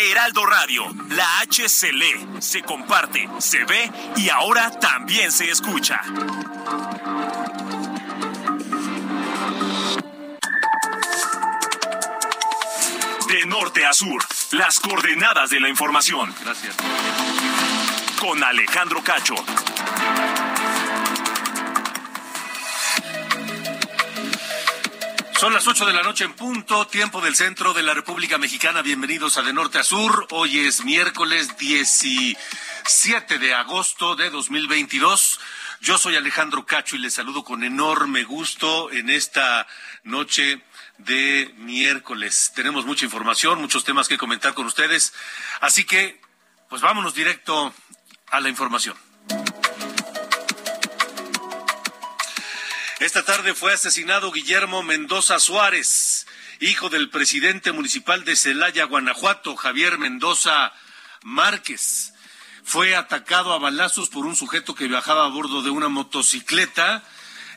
[0.00, 6.00] Heraldo Radio, la H se lee, se comparte, se ve y ahora también se escucha.
[13.26, 16.32] De norte a sur, las coordenadas de la información.
[16.44, 16.76] Gracias.
[18.20, 19.34] Con Alejandro Cacho.
[25.38, 28.82] Son las 8 de la noche en punto, tiempo del centro de la República Mexicana.
[28.82, 30.26] Bienvenidos a De Norte a Sur.
[30.30, 35.38] Hoy es miércoles 17 de agosto de 2022.
[35.80, 39.68] Yo soy Alejandro Cacho y les saludo con enorme gusto en esta
[40.02, 40.60] noche
[40.96, 42.50] de miércoles.
[42.56, 45.12] Tenemos mucha información, muchos temas que comentar con ustedes.
[45.60, 46.20] Así que,
[46.68, 47.72] pues vámonos directo
[48.32, 48.96] a la información.
[53.00, 56.26] Esta tarde fue asesinado Guillermo Mendoza Suárez,
[56.58, 60.72] hijo del presidente municipal de Celaya, Guanajuato, Javier Mendoza
[61.22, 62.12] Márquez.
[62.64, 67.04] Fue atacado a balazos por un sujeto que viajaba a bordo de una motocicleta,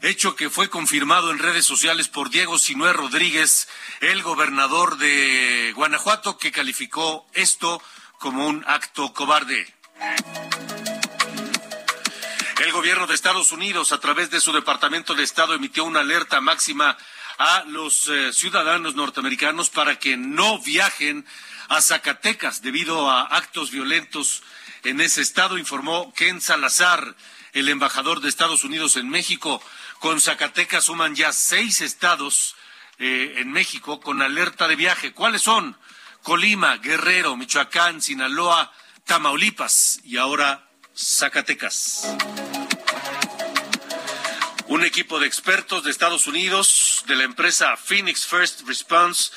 [0.03, 3.67] hecho que fue confirmado en redes sociales por Diego Sinué Rodríguez,
[3.99, 7.81] el gobernador de Guanajuato, que calificó esto
[8.19, 9.73] como un acto cobarde.
[12.61, 16.41] El gobierno de Estados Unidos, a través de su Departamento de Estado, emitió una alerta
[16.41, 16.95] máxima
[17.39, 21.25] a los eh, ciudadanos norteamericanos para que no viajen
[21.69, 24.43] a Zacatecas debido a actos violentos
[24.83, 27.15] en ese estado, informó Ken Salazar,
[27.53, 29.59] el embajador de Estados Unidos en México.
[29.97, 32.55] Con Zacatecas suman ya seis estados
[32.99, 35.13] eh, en México con alerta de viaje.
[35.13, 35.75] ¿Cuáles son?
[36.21, 38.71] Colima, Guerrero, Michoacán, Sinaloa,
[39.05, 42.03] Tamaulipas y ahora Zacatecas.
[44.71, 49.33] Un equipo de expertos de Estados Unidos, de la empresa Phoenix First Response,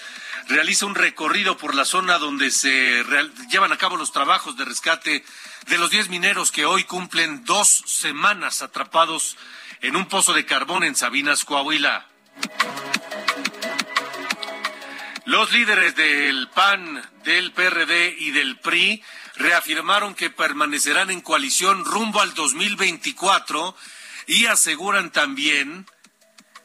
[0.46, 3.02] realiza un recorrido por la zona donde se
[3.50, 5.24] llevan a cabo los trabajos de rescate
[5.66, 9.36] de los 10 mineros que hoy cumplen dos semanas atrapados
[9.80, 12.06] en un pozo de carbón en Sabinas, Coahuila.
[15.24, 19.02] Los líderes del PAN, del PRD y del PRI
[19.34, 23.74] reafirmaron que permanecerán en coalición rumbo al 2024
[24.26, 25.86] y aseguran también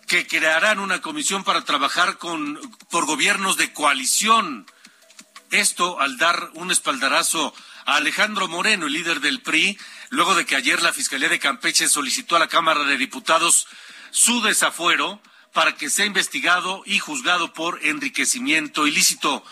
[0.07, 2.59] que crearán una comisión para trabajar con,
[2.89, 4.65] por gobiernos de coalición.
[5.51, 7.53] Esto al dar un espaldarazo
[7.85, 9.77] a Alejandro Moreno, el líder del PRI,
[10.09, 13.67] luego de que ayer la Fiscalía de Campeche solicitó a la Cámara de Diputados
[14.11, 15.21] su desafuero
[15.53, 19.43] para que sea investigado y juzgado por enriquecimiento ilícito.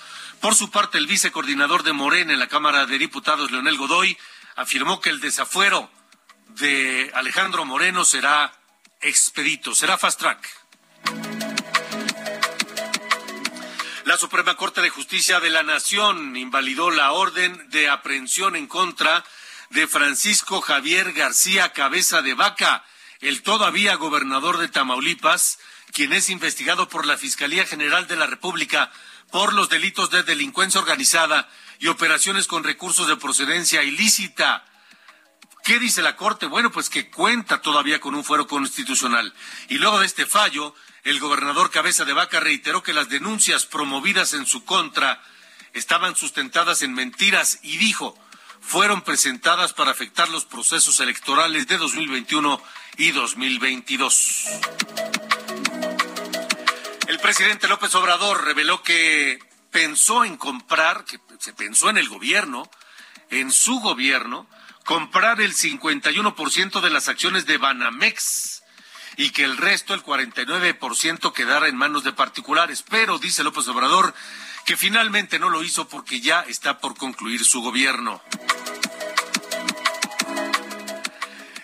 [0.41, 4.17] Por su parte, el vicecoordinador de Morena en la Cámara de Diputados, Leonel Godoy,
[4.55, 5.89] afirmó que el desafuero
[6.59, 8.51] de Alejandro Moreno será
[9.01, 10.47] expedito, será fast track.
[14.05, 19.23] La Suprema Corte de Justicia de la Nación invalidó la orden de aprehensión en contra
[19.69, 22.85] de Francisco Javier García Cabeza de Vaca,
[23.19, 25.59] el todavía gobernador de Tamaulipas,
[25.91, 28.91] quien es investigado por la Fiscalía General de la República
[29.31, 34.63] por los delitos de delincuencia organizada y operaciones con recursos de procedencia ilícita.
[35.67, 36.45] ¿Qué dice la Corte?
[36.45, 39.33] Bueno, pues que cuenta todavía con un fuero constitucional.
[39.67, 40.73] Y luego de este fallo,
[41.03, 45.21] el gobernador Cabeza de Vaca reiteró que las denuncias promovidas en su contra
[45.73, 48.17] estaban sustentadas en mentiras y dijo,
[48.61, 52.63] fueron presentadas para afectar los procesos electorales de 2021
[52.95, 54.45] y 2022.
[57.09, 59.37] El presidente López Obrador reveló que
[59.69, 62.71] pensó en comprar, que se pensó en el gobierno,
[63.29, 64.47] en su gobierno,
[64.87, 68.63] comprar el 51% de las acciones de Banamex
[69.17, 72.85] y que el resto, el 49%, quedara en manos de particulares.
[72.89, 74.15] Pero dice López Obrador
[74.65, 78.21] que finalmente no lo hizo porque ya está por concluir su gobierno.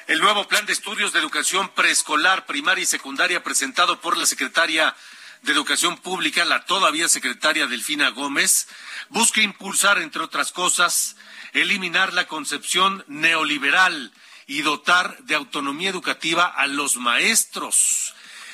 [0.07, 4.97] El nuevo plan de estudios de educación preescolar, primaria y secundaria presentado por la secretaria
[5.43, 8.67] de Educación Pública, la todavía secretaria Delfina Gómez,
[9.07, 11.15] busca impulsar, entre otras cosas,
[11.53, 14.11] eliminar la concepción neoliberal
[14.47, 18.13] y dotar de autonomía educativa a los maestros.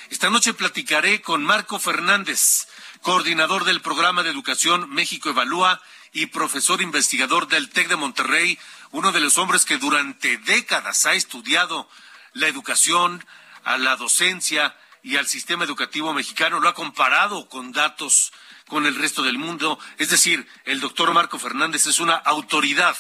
[0.09, 2.67] Esta noche platicaré con Marco Fernández,
[3.01, 5.81] coordinador del programa de educación México Evalúa
[6.11, 8.59] y profesor investigador del TEC de Monterrey,
[8.91, 11.89] uno de los hombres que durante décadas ha estudiado
[12.33, 13.25] la educación,
[13.63, 18.31] a la docencia y al sistema educativo mexicano, lo ha comparado con datos
[18.69, 19.77] con el resto del mundo.
[19.97, 22.95] Es decir, el doctor Marco Fernández es una autoridad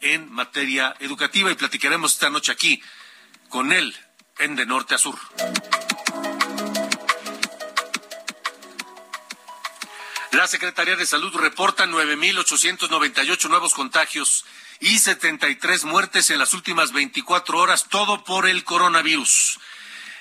[0.00, 2.80] en materia educativa y platicaremos esta noche aquí
[3.50, 3.94] con él
[4.38, 5.18] en De Norte a Sur.
[10.32, 14.44] La Secretaría de Salud reporta 9.898 nuevos contagios
[14.78, 19.58] y 73 muertes en las últimas 24 horas, todo por el coronavirus.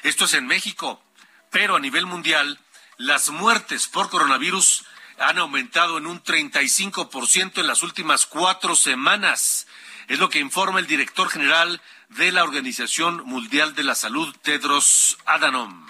[0.01, 1.03] Esto es en México,
[1.51, 2.59] pero a nivel mundial,
[2.97, 4.85] las muertes por coronavirus
[5.19, 9.67] han aumentado en un 35% en las últimas cuatro semanas.
[10.07, 15.17] Es lo que informa el director general de la Organización Mundial de la Salud, Tedros
[15.25, 15.88] Adhanom.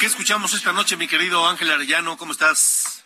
[0.00, 2.16] ¿Qué escuchamos esta noche, mi querido Ángel Arellano?
[2.16, 3.04] ¿Cómo estás?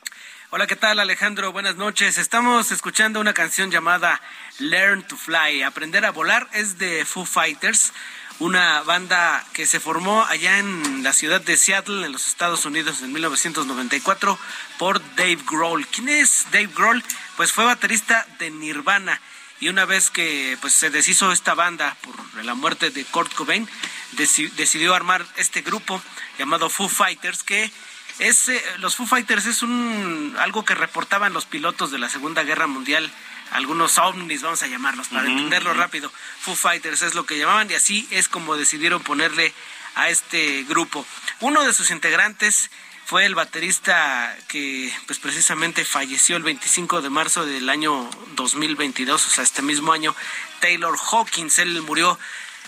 [0.51, 1.51] Hola, ¿qué tal Alejandro?
[1.51, 2.19] Buenas noches.
[2.19, 4.21] Estamos escuchando una canción llamada
[4.61, 5.65] Learn to Fly.
[5.65, 7.93] Aprender a volar es de Foo Fighters,
[8.39, 13.03] una banda que se formó allá en la ciudad de Seattle, en los Estados Unidos,
[13.03, 14.39] en 1994,
[14.79, 15.89] por Dave Grohl.
[15.89, 17.03] ¿Quién es Dave Grohl?
[17.37, 19.21] Pues fue baterista de Nirvana
[19.59, 23.69] y una vez que pues se deshizo esta banda por la muerte de Kurt Cobain,
[24.15, 26.03] decidió armar este grupo
[26.39, 27.71] llamado Foo Fighters que
[28.19, 32.43] es eh, los Foo Fighters es un algo que reportaban los pilotos de la Segunda
[32.43, 33.13] Guerra Mundial
[33.51, 36.11] algunos ovnis, vamos a llamarlos, para entenderlo rápido.
[36.41, 39.53] Foo Fighters es lo que llamaban y así es como decidieron ponerle
[39.95, 41.07] a este grupo.
[41.41, 42.71] Uno de sus integrantes
[43.07, 49.31] fue el baterista que pues precisamente falleció el 25 de marzo del año 2022, o
[49.31, 50.17] sea, este mismo año,
[50.61, 51.59] Taylor Hawkins.
[51.59, 52.19] Él murió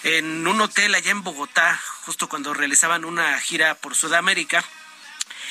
[0.02, 4.64] en un hotel allá en Bogotá, justo cuando realizaban una gira por Sudamérica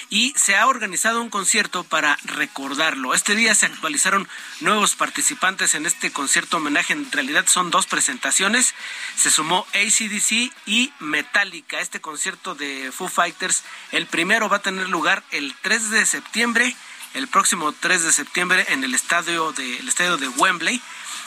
[0.10, 3.14] y se ha organizado un concierto para recordarlo.
[3.14, 4.28] Este día se actualizaron
[4.62, 6.94] nuevos participantes en este concierto homenaje.
[6.94, 8.74] En realidad son dos presentaciones.
[9.16, 11.80] Se sumó ACDC y Metallica.
[11.80, 16.76] Este concierto de Foo Fighters, el primero va a tener lugar el 3 de septiembre,
[17.14, 20.82] el próximo 3 de septiembre en el estadio de, estadio de Wembley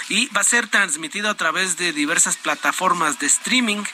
[0.08, 3.84] y va a ser transmitido a través de diversas plataformas de streaming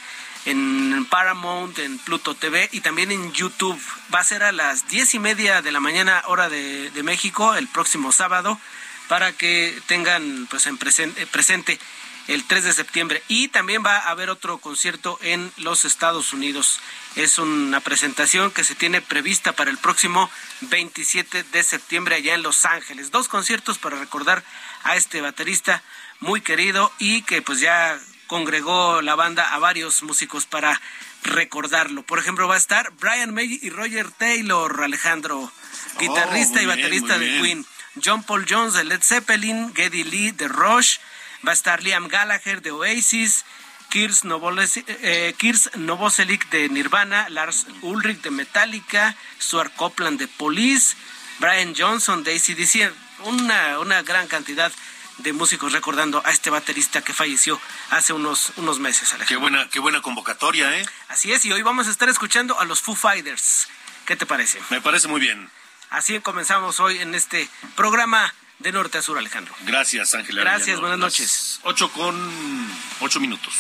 [0.47, 3.81] en Paramount, en Pluto TV y también en YouTube.
[4.15, 7.69] Va a ser a las diez y media de la mañana hora de, México el
[7.69, 8.59] próximo sábado
[9.09, 11.79] para que tengan pues en presente, presente
[12.29, 13.23] el 3 de septiembre.
[13.29, 16.81] Y también va a haber otro concierto en los Estados Unidos.
[17.17, 20.31] Es una presentación que se tiene prevista para el próximo
[20.63, 23.11] 27 de septiembre allá en Los Ángeles.
[23.11, 24.43] Dos conciertos para recordar
[24.85, 25.83] a este baterista
[26.21, 30.81] muy querido y que pues ya congregó la banda a varios músicos para
[31.23, 32.03] recordarlo.
[32.03, 35.51] Por ejemplo, va a estar Brian May y Roger Taylor, Alejandro,
[35.99, 37.67] guitarrista y baterista de Queen.
[38.03, 40.99] John Paul Jones de Led Zeppelin, Geddy Lee de Rush,
[41.47, 43.45] va a estar Liam Gallagher de Oasis,
[43.91, 45.35] Kirs eh,
[45.77, 50.97] Novoselic de Nirvana, Lars Ulrich de Metallica, Stuart Copeland de Police,
[51.39, 52.93] Brian Johnson de ACDC,
[53.27, 54.73] una, una gran cantidad
[55.19, 59.15] de músicos recordando a este baterista que falleció hace unos, unos meses.
[59.27, 60.87] Qué buena, qué buena convocatoria, ¿eh?
[61.09, 63.69] Así es, y hoy vamos a estar escuchando a los Foo Fighters.
[64.07, 64.61] ¿Qué te parece?
[64.71, 65.51] Me parece muy bien.
[65.91, 69.55] Así comenzamos hoy en este programa de Norte a Sur, Alejandro.
[69.61, 70.41] Gracias, Ángela.
[70.41, 71.61] Gracias, buenas noches.
[71.63, 73.55] Ocho con ocho minutos.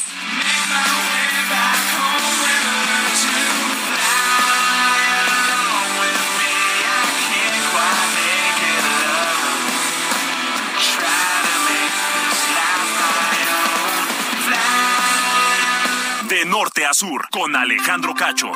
[16.76, 18.50] Norte con Alejandro Cacho.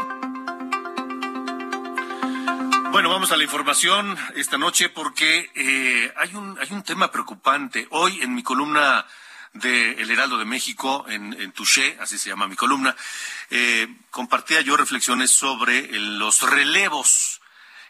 [2.90, 7.86] Bueno, vamos a la información esta noche porque eh, hay, un, hay un tema preocupante.
[7.90, 9.06] Hoy en mi columna
[9.52, 12.96] de El Heraldo de México, en, en Touché, así se llama mi columna,
[13.50, 17.40] eh, compartía yo reflexiones sobre los relevos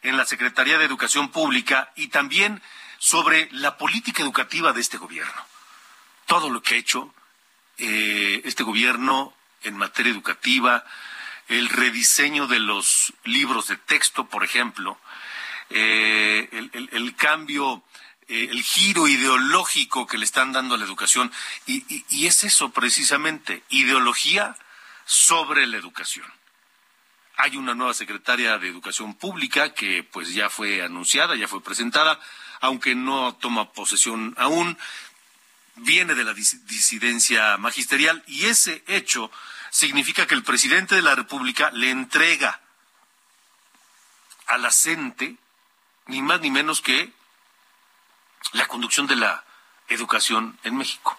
[0.03, 2.61] en la Secretaría de Educación Pública y también
[2.99, 5.47] sobre la política educativa de este gobierno.
[6.27, 7.15] Todo lo que ha hecho
[7.79, 10.85] eh, este gobierno en materia educativa,
[11.49, 14.99] el rediseño de los libros de texto, por ejemplo,
[15.71, 17.83] eh, el, cambio,
[18.29, 21.33] eh, el giro ideológico que le están dando a la educación.
[21.67, 24.57] y es eso precisamente, ideología
[25.05, 26.27] sobre la educación.
[27.41, 32.19] Hay una nueva secretaria de Educación Pública que pues ya fue anunciada, ya fue presentada,
[32.61, 34.77] aunque no toma posesión aún
[35.81, 39.31] viene de la disidencia magisterial y ese hecho
[39.71, 42.61] significa que el presidente de la República le entrega
[44.47, 45.37] a la CENTE
[46.07, 47.13] ni más ni menos que
[48.53, 49.45] la conducción de la
[49.89, 51.19] educación en México.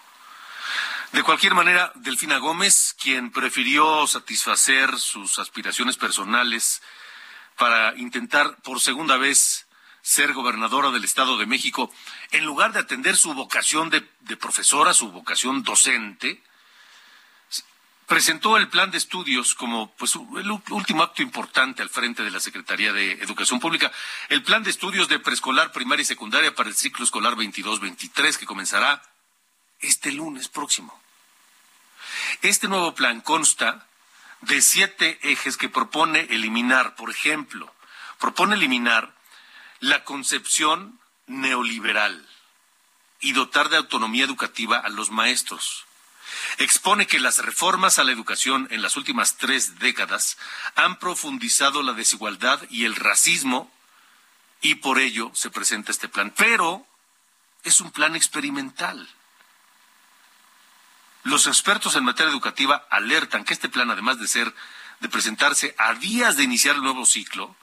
[1.12, 6.82] De cualquier manera, Delfina Gómez, quien prefirió satisfacer sus aspiraciones personales
[7.56, 9.66] para intentar por segunda vez
[10.02, 11.92] ser gobernadora del Estado de México,
[12.30, 14.00] en lugar de atender su vocación de,
[14.36, 16.42] profesora, su vocación docente,
[18.06, 22.40] presentó el plan de estudios como pues el último acto importante al frente de la
[22.40, 23.92] Secretaría de Educación Pública,
[24.28, 28.46] el plan de estudios de preescolar, primaria y secundaria para el ciclo escolar 22-23 que
[28.46, 29.02] comenzará
[29.80, 31.00] este lunes próximo.
[32.42, 33.86] Este nuevo plan consta
[34.40, 37.72] de siete ejes que propone eliminar, por ejemplo,
[38.18, 39.14] propone eliminar
[39.80, 42.28] la concepción neoliberal
[43.20, 45.84] y dotar de autonomía educativa a los maestros.
[46.58, 50.38] Expone que las reformas a la educación en las últimas tres décadas
[50.74, 53.70] han profundizado la desigualdad y el racismo
[54.60, 56.32] y por ello se presenta este plan.
[56.36, 56.86] Pero
[57.64, 59.08] es un plan experimental.
[61.22, 64.54] Los expertos en materia educativa alertan que este plan, además de ser
[65.00, 67.56] de presentarse a días de iniciar el nuevo ciclo,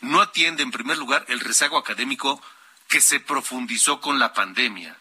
[0.00, 2.42] no atiende, en primer lugar, el rezago académico
[2.88, 4.96] que se profundizó con la pandemia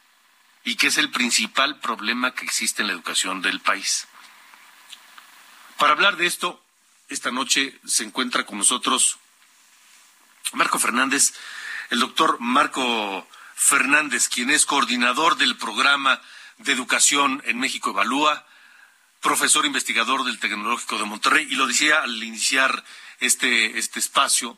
[0.63, 4.07] y que es el principal problema que existe en la educación del país.
[5.77, 6.63] Para hablar de esto,
[7.09, 9.17] esta noche se encuentra con nosotros
[10.53, 11.33] Marco Fernández,
[11.89, 16.21] el doctor Marco Fernández, quien es coordinador del programa
[16.57, 18.45] de educación en México Evalúa,
[19.21, 22.83] profesor investigador del Tecnológico de Monterrey, y lo decía al iniciar
[23.19, 24.57] este, este espacio,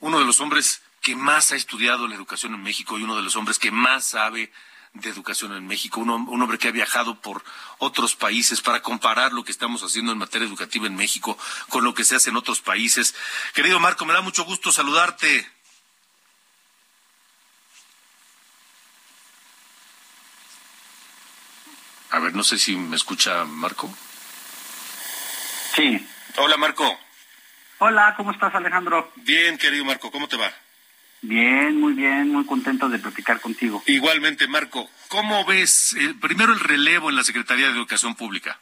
[0.00, 3.22] uno de los hombres que más ha estudiado la educación en México y uno de
[3.22, 4.50] los hombres que más sabe
[4.94, 7.44] de educación en México, un, hombre que ha viajado por
[7.78, 11.36] otros países para comparar lo que estamos haciendo en materia educativa en México
[11.68, 13.14] con lo que se hace en otros países.
[13.54, 15.50] Querido Marco, me da mucho gusto saludarte.
[22.10, 23.92] A ver, no sé si me escucha Marco.
[25.74, 26.06] Sí.
[26.36, 27.03] Hola, Marco.
[27.86, 29.12] Hola, ¿cómo estás, Alejandro?
[29.16, 30.50] Bien, querido Marco, ¿cómo te va?
[31.20, 33.82] Bien, muy bien, muy contento de platicar contigo.
[33.84, 38.58] Igualmente, Marco, ¿cómo ves primero el relevo en la Secretaría de Educación Pública?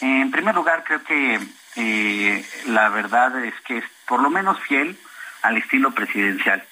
[0.00, 1.40] En primer lugar, creo que
[1.74, 4.96] eh, la verdad es que es por lo menos fiel
[5.42, 6.62] al estilo presidencial.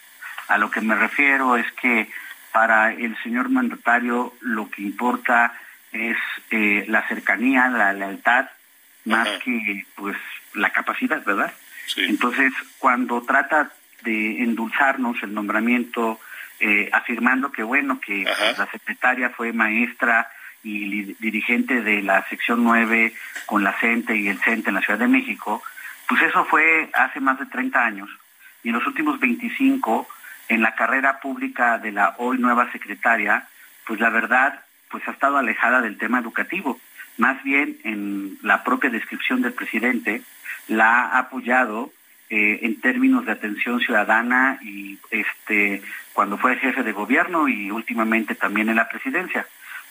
[0.47, 2.09] A lo que me refiero es que
[2.53, 5.59] para el señor mandatario lo que importa
[5.91, 6.17] es
[6.53, 8.47] eh, la cercanía, la lealtad
[9.05, 10.17] más que pues
[10.55, 11.53] la capacidad, ¿verdad?
[11.97, 13.71] Entonces, cuando trata
[14.03, 16.21] de endulzarnos el nombramiento,
[16.61, 20.31] eh, afirmando que bueno, que la secretaria fue maestra
[20.63, 23.13] y dirigente de la sección 9
[23.47, 25.63] con la CENTE y el CENTE en la Ciudad de México,
[26.09, 28.09] pues eso fue hace más de 30 años.
[28.63, 30.07] Y en los últimos 25,
[30.49, 33.49] en la carrera pública de la hoy nueva secretaria,
[33.87, 36.79] pues la verdad, pues ha estado alejada del tema educativo
[37.19, 40.23] más bien en la propia descripción del presidente,
[40.69, 41.93] la ha apoyado
[42.31, 48.35] eh, en términos de atención ciudadana y este cuando fue jefe de gobierno y últimamente
[48.35, 49.47] también en la presidencia.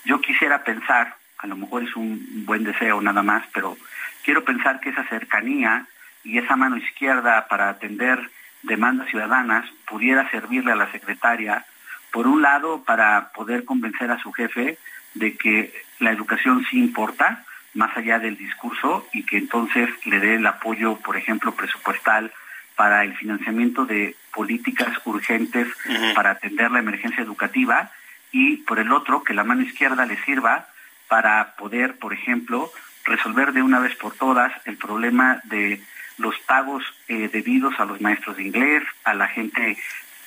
[0.06, 3.78] Yo quisiera pensar, a lo mejor es un buen deseo nada más, pero
[4.24, 5.86] quiero pensar que esa cercanía
[6.24, 8.20] y esa mano izquierda para atender
[8.64, 11.66] demandas ciudadanas pudiera servirle a la secretaria,
[12.12, 14.78] por un lado, para poder convencer a su jefe
[15.14, 20.36] de que la educación sí importa, más allá del discurso, y que entonces le dé
[20.36, 22.32] el apoyo, por ejemplo, presupuestal
[22.76, 25.68] para el financiamiento de políticas urgentes
[26.16, 27.92] para atender la emergencia educativa,
[28.32, 30.68] y por el otro, que la mano izquierda le sirva
[31.08, 32.72] para poder, por ejemplo,
[33.06, 35.82] resolver de una vez por todas el problema de
[36.18, 39.78] los pagos eh, debidos a los maestros de inglés, a la gente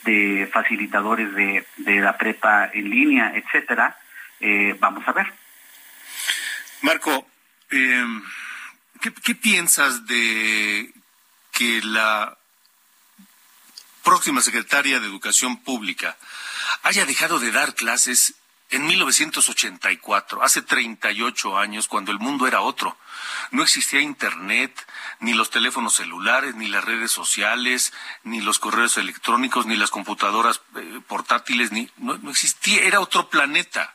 [0.05, 3.97] de facilitadores de, de la prepa en línea, etcétera,
[4.41, 5.33] eh, vamos a ver.
[6.85, 7.27] Marco,
[7.71, 8.05] eh,
[9.01, 10.93] ¿qué, piensas de
[11.51, 12.37] que la
[14.03, 16.19] próxima secretaria de Educación Pública
[16.83, 18.35] haya dejado de dar clases
[18.69, 22.99] en 1984, hace 38 años, cuando el mundo era otro.
[23.51, 24.87] No existía Internet,
[25.21, 30.61] ni los teléfonos celulares, ni las redes sociales, ni los correos electrónicos, ni las computadoras
[30.77, 33.95] eh, portátiles, ni no, existía, era otro planeta.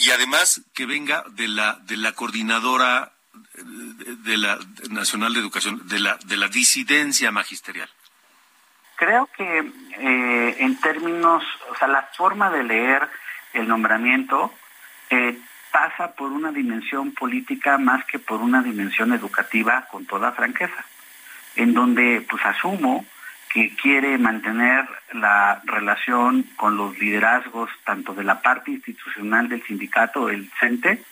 [0.00, 3.12] Y además que venga de la de la coordinadora
[3.54, 4.58] de, la
[4.90, 7.88] Nacional de Educación, de la de la disidencia magisterial.
[8.96, 13.08] Creo que eh, en términos, o sea, la forma de leer
[13.52, 14.52] el nombramiento
[15.10, 15.38] eh,
[15.70, 20.84] pasa por una dimensión política más que por una dimensión educativa, con toda franqueza,
[21.56, 23.06] en donde pues asumo
[23.52, 30.28] que quiere mantener la relación con los liderazgos tanto de la parte institucional del sindicato,
[30.28, 31.02] el CENTE,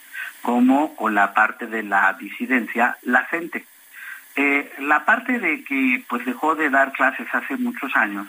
[0.43, 3.65] como con la parte de la disidencia, la CENTE.
[4.37, 8.29] Eh, la parte de que pues dejó de dar clases hace muchos años,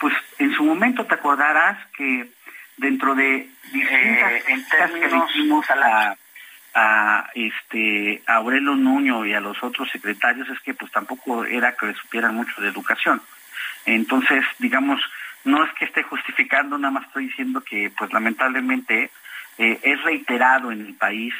[0.00, 2.30] pues en su momento te acordarás que
[2.78, 6.16] dentro de distintas eh, en términos que dijimos a
[6.74, 11.76] a este a Aurelio Nuño y a los otros secretarios es que pues tampoco era
[11.76, 13.20] que supieran mucho de educación.
[13.86, 15.00] Entonces, digamos,
[15.44, 19.10] no es que esté justificando, nada más estoy diciendo que pues lamentablemente
[19.58, 21.34] eh, es reiterado en el país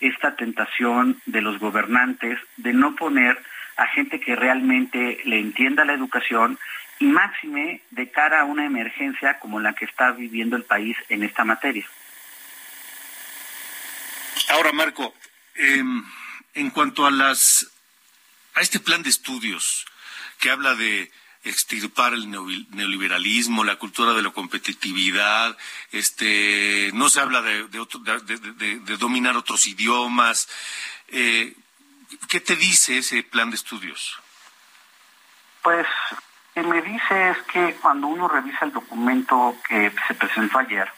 [0.00, 3.42] esta tentación de los gobernantes de no poner
[3.76, 6.58] a gente que realmente le entienda la educación
[7.00, 11.22] y máxime de cara a una emergencia como la que está viviendo el país en
[11.22, 11.86] esta materia.
[14.50, 15.14] Ahora, Marco,
[15.54, 16.04] em,
[16.54, 17.70] en cuanto a las
[18.54, 19.86] a este plan de estudios
[20.40, 21.12] que habla de
[21.44, 25.56] extirpar el neoliberalismo, la cultura de la competitividad,
[25.92, 30.48] este, no se habla de, de, dominar otros idiomas.
[31.08, 31.54] Eh,
[32.28, 34.18] ¿Qué te dice ese plan de estudios?
[35.62, 35.86] Pues
[36.54, 40.90] que me dice es que cuando uno revisa el documento que se presentó ayer,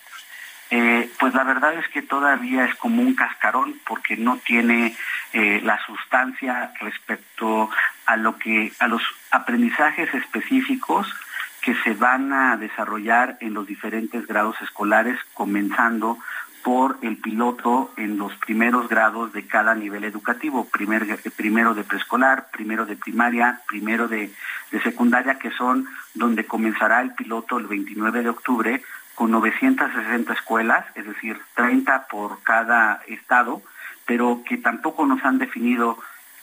[0.70, 4.96] eh, pues la verdad es que todavía es como un cascarón porque no tiene
[5.32, 7.70] eh, la sustancia respecto
[8.06, 11.12] a lo que a los aprendizajes específicos
[11.60, 16.18] que se van a desarrollar en los diferentes grados escolares, comenzando
[16.62, 22.86] por el piloto en los primeros grados de cada nivel educativo, primero de preescolar, primero
[22.86, 24.30] de primaria, primero de,
[24.82, 28.82] secundaria, que son donde comenzará el piloto el 29 de octubre
[29.14, 33.62] con 960 escuelas, es decir, 30 por cada estado,
[34.06, 35.98] pero que tampoco nos han definido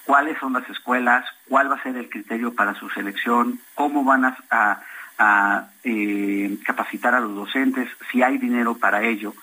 [0.06, 4.26] cuáles son las escuelas, cuál va a ser el criterio para su selección, cómo van
[4.26, 4.84] a,
[5.84, 9.34] eh, capacitar a los docentes, si hay dinero para ello.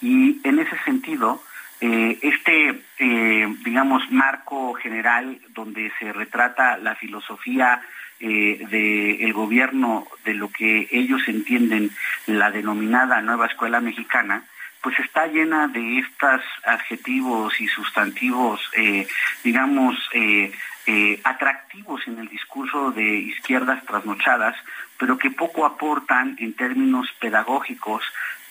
[0.00, 1.42] Y en ese sentido,
[1.80, 7.82] eh, este, eh, digamos, marco general donde se retrata la filosofía
[8.26, 11.90] eh, del gobierno de lo que ellos entienden
[12.26, 14.44] la denominada nueva escuela mexicana,
[14.82, 18.60] pues está llena de estos adjetivos y sustantivos,
[19.42, 19.96] digamos,
[21.24, 24.54] atractivos en el discurso de izquierdas trasnochadas,
[24.98, 28.02] pero que poco aportan en términos pedagógicos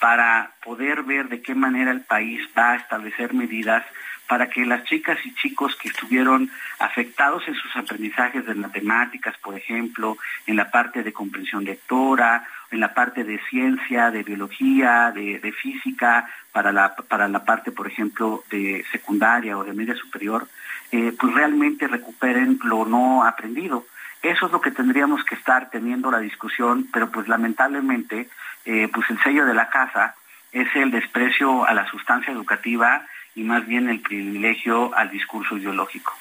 [0.03, 3.85] para poder ver de qué manera el país va a establecer medidas
[4.27, 9.55] para que las chicas y chicos que estuvieron afectados en sus aprendizajes de matemáticas, por
[9.55, 15.53] ejemplo, en la parte de comprensión lectora, en la parte de ciencia, de biología, de,
[15.53, 20.49] física, para la, para la parte, por ejemplo, de secundaria o de media superior,
[20.91, 23.85] eh, pues realmente recuperen lo no aprendido.
[24.23, 28.29] Eso es lo que tendríamos que estar teniendo la discusión, pero pues lamentablemente
[28.63, 30.15] eh, pues el sello de la casa
[30.53, 33.05] es el desprecio a la sustancia educativa
[33.35, 36.17] y más bien el privilegio al discurso ideológico.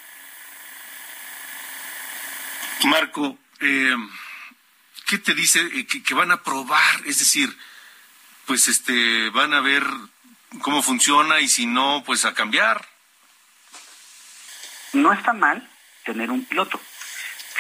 [2.87, 3.95] Marco, eh,
[5.07, 7.07] ¿qué te dice eh, que, van a probar?
[7.07, 7.57] Es decir,
[8.47, 9.85] pues este, van a ver
[10.61, 12.85] cómo funciona y si no, pues a cambiar.
[14.93, 15.69] No está mal
[16.05, 16.81] tener un piloto.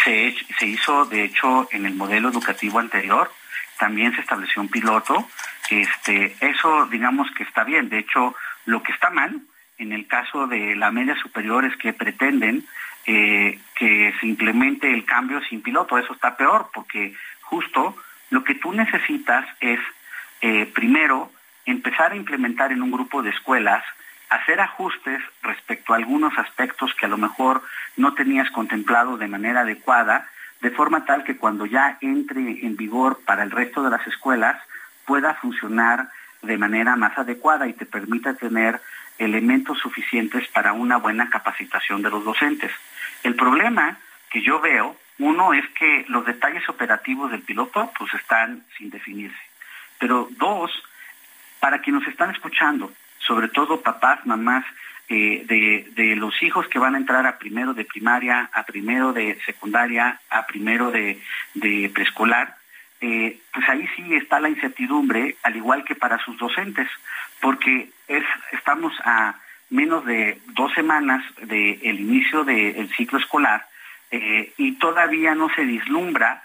[0.04, 3.30] Se, hizo, de hecho, en el modelo educativo anterior,
[3.78, 5.28] también se estableció un piloto.
[5.70, 7.88] Este, eso digamos que está bien.
[7.88, 8.34] De hecho,
[8.66, 9.40] lo que está mal
[9.78, 12.66] en el caso de la media superior es que pretenden
[13.06, 15.98] eh, que se implemente el cambio sin piloto.
[15.98, 17.96] Eso está peor porque justo
[18.30, 19.80] lo que tú necesitas es,
[20.40, 21.30] eh, primero,
[21.66, 23.84] empezar a implementar en un grupo de escuelas,
[24.36, 27.62] hacer ajustes respecto a algunos aspectos que a lo mejor
[27.96, 30.28] no tenías contemplado de manera adecuada
[30.60, 34.60] de forma tal que cuando ya entre en vigor para el resto de las escuelas
[35.04, 36.08] pueda funcionar
[36.40, 38.80] de manera más adecuada y te permita tener
[39.18, 42.72] elementos suficientes para una buena capacitación de los docentes.
[43.22, 43.98] El problema
[44.30, 49.42] que yo veo, uno es que los detalles operativos del piloto pues están sin definirse.
[49.98, 50.70] Pero dos,
[51.60, 52.92] para quienes nos están escuchando,
[53.26, 54.64] sobre todo papás, mamás,
[55.08, 55.44] eh,
[55.94, 60.20] de, los hijos que van a entrar a primero de primaria, a primero de secundaria,
[60.30, 61.20] a primero de,
[61.92, 62.56] preescolar,
[63.00, 66.88] eh, pues ahí sí está la incertidumbre, al igual que para sus docentes,
[67.40, 69.34] porque es, estamos a
[69.70, 73.66] menos de dos semanas del inicio del ciclo escolar
[74.10, 76.42] eh, y todavía no se vislumbra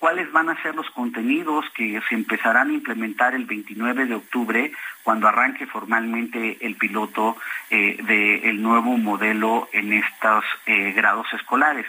[0.00, 4.72] cuáles van a ser los contenidos que se empezarán a implementar el 29 de octubre
[5.02, 7.36] cuando arranque formalmente el piloto
[7.68, 7.98] eh,
[8.42, 11.86] del nuevo modelo en estos eh, grados escolares.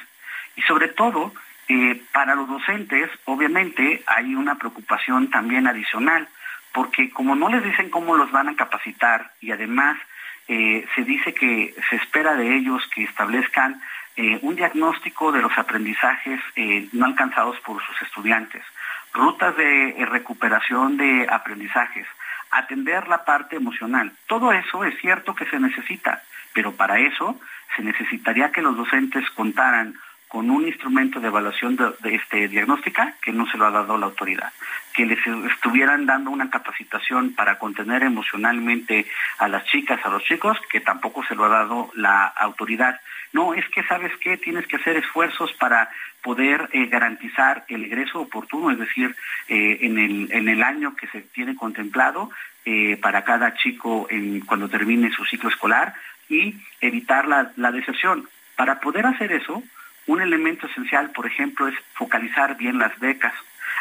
[0.57, 1.33] Y sobre todo,
[1.69, 6.27] eh, para los docentes, obviamente, hay una preocupación también adicional,
[6.73, 9.97] porque como no les dicen cómo los van a capacitar y además
[10.47, 13.81] se dice que se espera de ellos que establezcan
[14.15, 18.63] eh, un diagnóstico de los aprendizajes eh, no alcanzados por sus estudiantes,
[19.13, 22.07] rutas de eh, recuperación de aprendizajes,
[22.51, 24.11] atender la parte emocional.
[24.27, 26.21] Todo eso es cierto que se necesita,
[26.53, 27.39] pero para eso
[27.75, 29.95] se necesitaría que los docentes contaran
[30.31, 34.05] con un instrumento de evaluación de, este, diagnóstica que no se lo ha dado la
[34.05, 34.53] autoridad,
[34.93, 35.19] que les
[35.51, 39.07] estuvieran dando una capacitación para contener emocionalmente
[39.39, 43.01] a las chicas, a los chicos, que tampoco se lo ha dado la autoridad.
[43.33, 45.89] No, es que sabes qué, tienes que hacer esfuerzos para
[46.23, 49.13] poder eh, garantizar el egreso oportuno, es decir,
[49.49, 52.29] eh, en, el, en el año que se tiene contemplado
[52.63, 55.93] eh, para cada chico en, cuando termine su ciclo escolar
[56.29, 58.29] y evitar la, la deserción.
[58.55, 59.61] Para poder hacer eso,
[60.07, 63.33] un elemento esencial, por ejemplo, es focalizar bien las becas,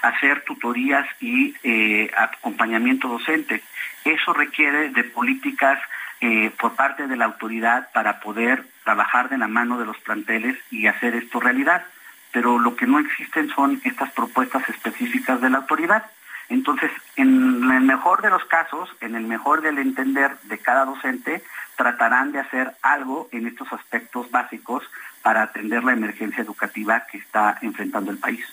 [0.03, 3.63] hacer tutorías y eh, acompañamiento docente.
[4.05, 5.79] Eso requiere de políticas
[6.21, 10.59] eh, por parte de la autoridad para poder trabajar de la mano de los planteles
[10.71, 11.85] y hacer esto realidad.
[12.33, 16.05] Pero lo que no existen son estas propuestas específicas de la autoridad.
[16.49, 21.43] Entonces, en el mejor de los casos, en el mejor del entender de cada docente,
[21.77, 24.83] tratarán de hacer algo en estos aspectos básicos
[25.23, 28.45] para atender la emergencia educativa que está enfrentando el país.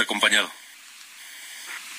[0.00, 0.50] acompañado.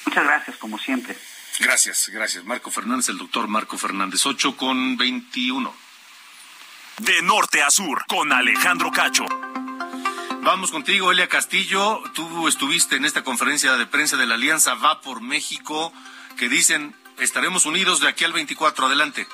[0.06, 1.18] Muchas gracias, como siempre.
[1.60, 2.44] Gracias, gracias.
[2.46, 5.74] Marco Fernández, el doctor Marco Fernández, 8 con 21.
[7.00, 9.26] De norte a sur, con Alejandro Cacho.
[10.42, 12.02] Vamos contigo, Elia Castillo.
[12.14, 15.92] Tú estuviste en esta conferencia de prensa de la Alianza Va por México,
[16.38, 18.86] que dicen estaremos unidos de aquí al 24.
[18.86, 19.28] Adelante.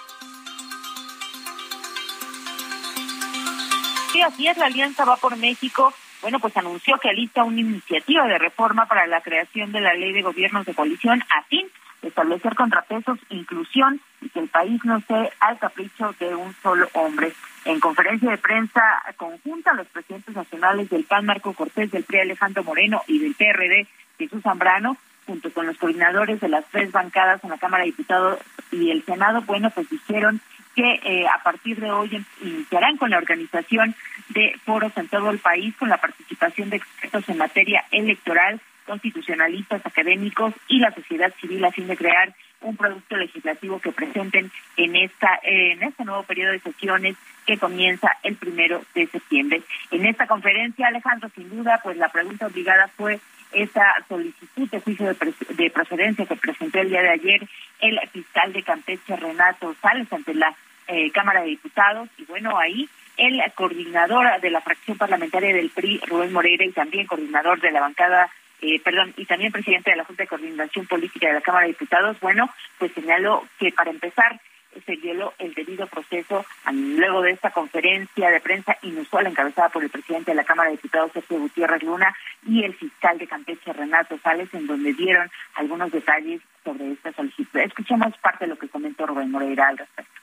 [4.24, 5.94] Así es, la Alianza va por México.
[6.22, 10.14] Bueno, pues anunció que alista una iniciativa de reforma para la creación de la ley
[10.14, 11.68] de gobiernos de coalición a fin
[12.02, 16.88] de establecer contrapesos, inclusión y que el país no esté al capricho de un solo
[16.94, 17.34] hombre.
[17.66, 18.82] En conferencia de prensa
[19.18, 23.88] conjunta, los presidentes nacionales del PAN, Marco Cortés, del PRI, Alejandro Moreno, y del PRD,
[24.18, 28.40] Jesús Zambrano, junto con los coordinadores de las tres bancadas en la Cámara de Diputados
[28.72, 30.42] y el Senado, bueno, pues dijeron
[30.76, 33.96] que eh, a partir de hoy iniciarán con la organización
[34.30, 39.86] de foros en todo el país con la participación de expertos en materia electoral, constitucionalistas,
[39.86, 44.96] académicos y la sociedad civil a fin de crear un producto legislativo que presenten en
[44.96, 49.62] esta en este nuevo periodo de sesiones que comienza el primero de septiembre.
[49.92, 53.20] En esta conferencia, Alejandro, sin duda, pues la pregunta obligada fue
[53.54, 57.48] esa solicitud de juicio de, procedencia que presentó el día de ayer
[57.80, 60.56] el fiscal de Campeche, Renato Sales, ante la
[60.88, 62.10] eh, Cámara de Diputados.
[62.18, 67.08] Y bueno, ahí el coordinador de la fracción parlamentaria del PRI, Rubén Moreira, y también
[67.08, 68.30] coordinador de la bancada
[68.64, 71.74] eh, perdón, y también presidente de la Junta de Coordinación Política de la Cámara de
[71.74, 74.40] Diputados, bueno, pues señaló que para empezar
[74.86, 79.90] se violó el debido proceso luego de esta conferencia de prensa inusual encabezada por el
[79.90, 84.18] presidente de la Cámara de Diputados, Sergio Gutiérrez Luna, y el fiscal de Campeche, Renato
[84.24, 87.60] Sales, en donde dieron algunos detalles sobre esta solicitud.
[87.60, 90.22] Escuchemos parte de lo que comentó Rubén Moreira al respecto.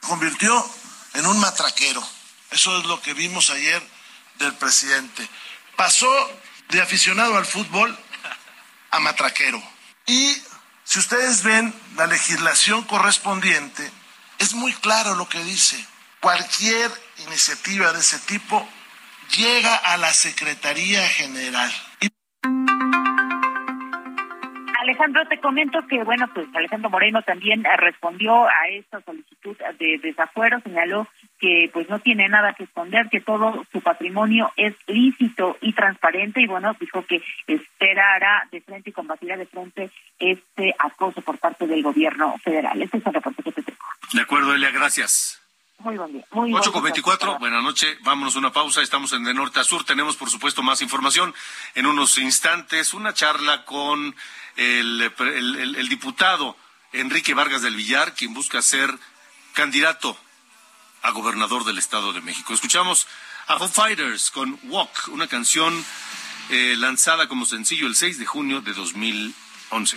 [0.00, 0.64] Convirtió
[1.14, 2.02] en un matraquero.
[2.50, 3.82] Eso es lo que vimos ayer
[4.38, 5.26] del presidente.
[5.76, 6.08] Pasó
[6.68, 7.96] de aficionado al fútbol
[8.90, 9.62] a matraquero.
[10.06, 10.36] Y
[10.92, 13.90] si ustedes ven la legislación correspondiente,
[14.38, 15.82] es muy claro lo que dice.
[16.20, 16.90] Cualquier
[17.26, 18.68] iniciativa de ese tipo
[19.34, 21.72] llega a la Secretaría General.
[24.92, 30.60] Alejandro, te comento que, bueno, pues Alejandro Moreno también respondió a esta solicitud de desafuero,
[30.60, 35.72] señaló que pues no tiene nada que esconder, que todo su patrimonio es lícito y
[35.72, 41.38] transparente y bueno, dijo que esperará de frente y combatirá de frente este acoso por
[41.38, 42.82] parte del gobierno federal.
[42.82, 43.80] Este es el reporte que te tengo.
[44.12, 45.41] De acuerdo, Elia, gracias.
[45.82, 46.26] Muy buen día.
[46.30, 47.96] Muy 8 con 24, buenas noches.
[48.02, 48.82] Vámonos a una pausa.
[48.82, 49.84] Estamos en De Norte a Sur.
[49.84, 51.34] Tenemos, por supuesto, más información
[51.74, 52.94] en unos instantes.
[52.94, 54.14] Una charla con
[54.56, 56.56] el, el, el diputado
[56.92, 58.96] Enrique Vargas del Villar, quien busca ser
[59.54, 60.16] candidato
[61.02, 62.54] a gobernador del Estado de México.
[62.54, 63.08] Escuchamos
[63.48, 65.84] a Foo Fighters con Walk, una canción
[66.50, 69.96] eh, lanzada como sencillo el 6 de junio de 2011.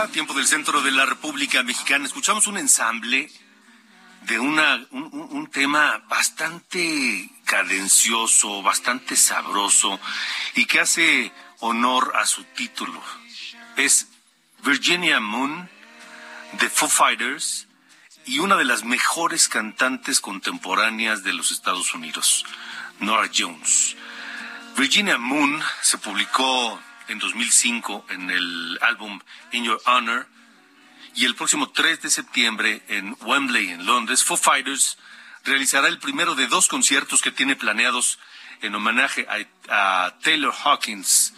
[0.00, 2.06] Con 30, tiempo del centro de la República Mexicana.
[2.06, 3.30] Escuchamos un ensamble
[4.22, 9.98] de una, un, un- un tema bastante cadencioso, bastante sabroso
[10.54, 13.02] y que hace honor a su título.
[13.76, 14.08] Es
[14.64, 15.68] Virginia Moon
[16.52, 17.66] de Foo Fighters
[18.26, 22.44] y una de las mejores cantantes contemporáneas de los Estados Unidos,
[23.00, 23.96] Nora Jones.
[24.76, 26.80] Virginia Moon se publicó
[27.10, 29.20] en 2005 en el álbum
[29.52, 30.28] In Your Honor
[31.14, 34.96] y el próximo 3 de septiembre en Wembley, en Londres, Foo Fighters
[35.44, 38.18] realizará el primero de dos conciertos que tiene planeados
[38.62, 41.34] en homenaje a, a Taylor Hawkins,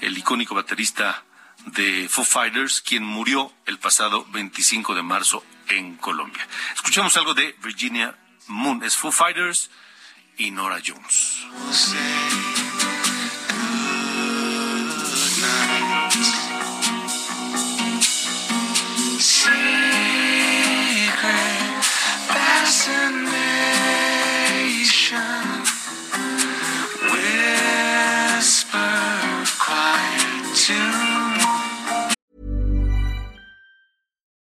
[0.00, 1.24] el icónico baterista
[1.66, 6.46] de Foo Fighters, quien murió el pasado 25 de marzo en Colombia.
[6.74, 9.70] Escuchemos algo de Virginia Moon, es Foo Fighters
[10.38, 11.46] y Nora Jones.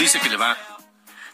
[0.00, 0.56] Dice que le va.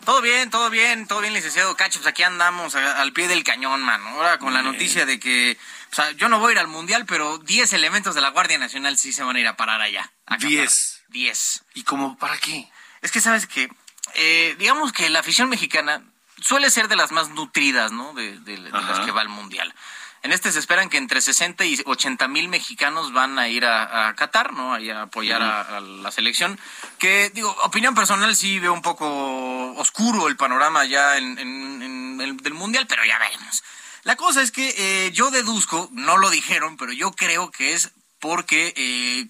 [0.04, 1.98] Todo bien, todo bien, todo bien, licenciado Cacho.
[1.98, 4.06] Pues aquí andamos a- al pie del cañón, mano.
[4.08, 5.58] Ahora con la noticia de que,
[5.90, 8.58] o sea, yo no voy a ir al mundial, pero 10 elementos de la Guardia
[8.58, 10.12] Nacional sí se van a ir a parar allá.
[10.26, 10.48] a Qatar.
[10.48, 11.02] 10.
[11.08, 11.64] 10.
[11.74, 12.68] ¿Y cómo para qué?
[13.02, 13.68] Es que sabes que,
[14.14, 16.02] eh, digamos que la afición mexicana
[16.40, 18.12] suele ser de las más nutridas, ¿no?
[18.14, 19.74] De, de- de las que va al mundial.
[20.22, 24.08] En este se esperan que entre 60 y 80 mil mexicanos van a ir a,
[24.08, 24.74] a Qatar, ¿no?
[24.74, 26.58] Ahí a apoyar a, a la selección.
[26.98, 32.20] Que, digo, opinión personal sí veo un poco oscuro el panorama ya en, en- en
[32.20, 33.62] el del mundial, pero ya veremos.
[34.02, 34.74] La cosa es que
[35.06, 39.26] eh, yo deduzco, no lo dijeron, pero yo creo que es porque eh,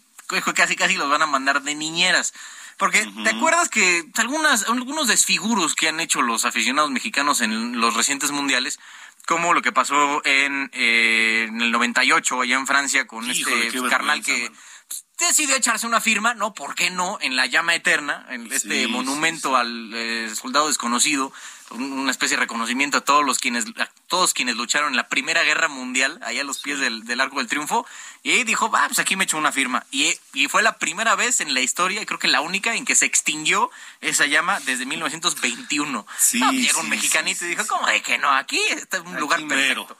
[0.54, 2.32] casi casi los van a mandar de niñeras.
[2.76, 7.94] Porque te acuerdas que algunas, algunos desfiguros que han hecho los aficionados mexicanos en los
[7.94, 8.78] recientes mundiales,
[9.26, 13.82] como lo que pasó en, eh, en el 98 allá en Francia con Híjole, este
[13.88, 14.50] carnal que
[15.18, 16.52] decidió echarse una firma, ¿no?
[16.52, 17.18] ¿Por qué no?
[17.22, 19.60] En la llama eterna, en este Sí, monumento sí, sí.
[19.60, 21.32] al eh, soldado desconocido,
[21.70, 25.42] una especie de reconocimiento a todos los quienes, a todos quienes lucharon en la Primera
[25.42, 27.86] Guerra Mundial, allá a los pies del, del Arco del Triunfo,
[28.22, 29.84] y dijo, va, pues aquí me echo una firma.
[29.90, 32.84] Y, y fue la primera vez en la historia, y creo que la única, en
[32.84, 36.06] que se extinguió esa llama desde 1921.
[36.18, 38.30] Sí, No, un sí, mexicanito sí, y dijo, ¿cómo de que no?
[38.30, 39.96] Aquí está un Aquí lugar perfecto.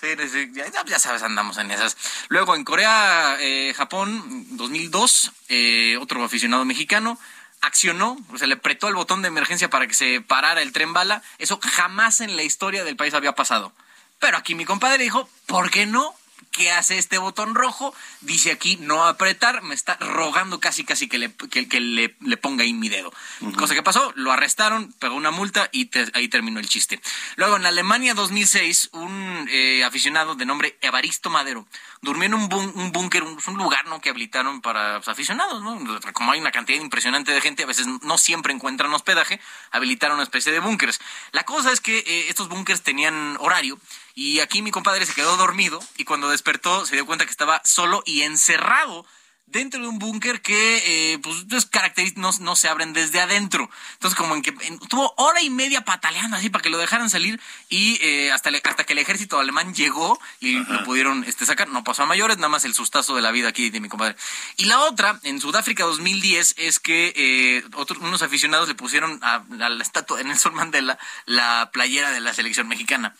[0.00, 1.96] Sí, sí, sí, ya, ya sabes, andamos en esas.
[2.28, 7.18] Luego en Corea, eh, Japón, 2002, eh, otro aficionado mexicano
[7.60, 10.92] accionó, o sea, le apretó el botón de emergencia para que se parara el tren
[10.92, 11.22] bala.
[11.38, 13.72] Eso jamás en la historia del país había pasado.
[14.18, 16.14] Pero aquí mi compadre dijo, ¿por qué no?
[16.50, 17.94] ¿Qué hace este botón rojo?
[18.20, 22.36] Dice aquí no apretar, me está rogando casi casi que le, que, que le, le
[22.36, 23.12] ponga ahí mi dedo.
[23.56, 27.00] Cosa que pasó, lo arrestaron, pegó una multa y te- ahí terminó el chiste.
[27.36, 31.66] Luego en Alemania 2006, un eh, aficionado de nombre Evaristo Madero
[32.00, 32.48] durmió en un
[32.92, 34.00] búnker, un, un lugar ¿no?
[34.00, 35.62] que habilitaron para pues, aficionados.
[35.62, 35.78] ¿no?
[36.12, 40.24] Como hay una cantidad impresionante de gente, a veces no siempre encuentran hospedaje, habilitaron una
[40.24, 41.00] especie de búnkers.
[41.32, 43.78] La cosa es que eh, estos búnkers tenían horario
[44.20, 47.62] y aquí mi compadre se quedó dormido y cuando despertó se dio cuenta que estaba
[47.64, 49.06] solo y encerrado
[49.50, 53.70] dentro de un búnker que eh, pues es característico, no, no se abren desde adentro.
[53.94, 57.10] Entonces como en que en- tuvo hora y media pataleando así para que lo dejaran
[57.10, 61.46] salir y eh, hasta, le- hasta que el ejército alemán llegó y lo pudieron este,
[61.46, 61.68] sacar.
[61.68, 64.16] No pasó a mayores, nada más el sustazo de la vida aquí de mi compadre.
[64.56, 69.44] Y la otra, en Sudáfrica 2010, es que eh, otros, unos aficionados le pusieron a,
[69.60, 73.14] a la estatua de Nelson Mandela la playera de la selección mexicana.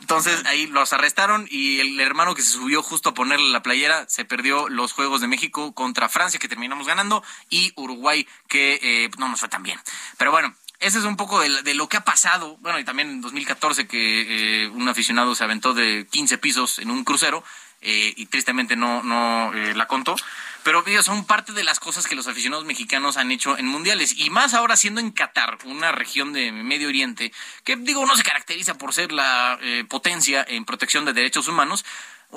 [0.00, 4.06] Entonces ahí los arrestaron y el hermano que se subió justo a ponerle la playera
[4.08, 9.10] se perdió los Juegos de México contra Francia que terminamos ganando y Uruguay que eh,
[9.18, 9.78] no nos fue tan bien.
[10.18, 10.54] Pero bueno.
[10.80, 12.56] Ese es un poco de, lo que ha pasado.
[12.56, 16.90] Bueno, y también en 2014 que eh, un aficionado se aventó de 15 pisos en
[16.90, 17.44] un crucero
[17.82, 20.16] eh, y tristemente no, no la contó.
[20.64, 24.18] Pero son parte de las cosas que los aficionados mexicanos han hecho en mundiales.
[24.18, 28.24] Y más ahora siendo en Qatar, una región de Medio Oriente, que digo, no se
[28.24, 31.84] caracteriza por ser la potencia en protección de derechos humanos.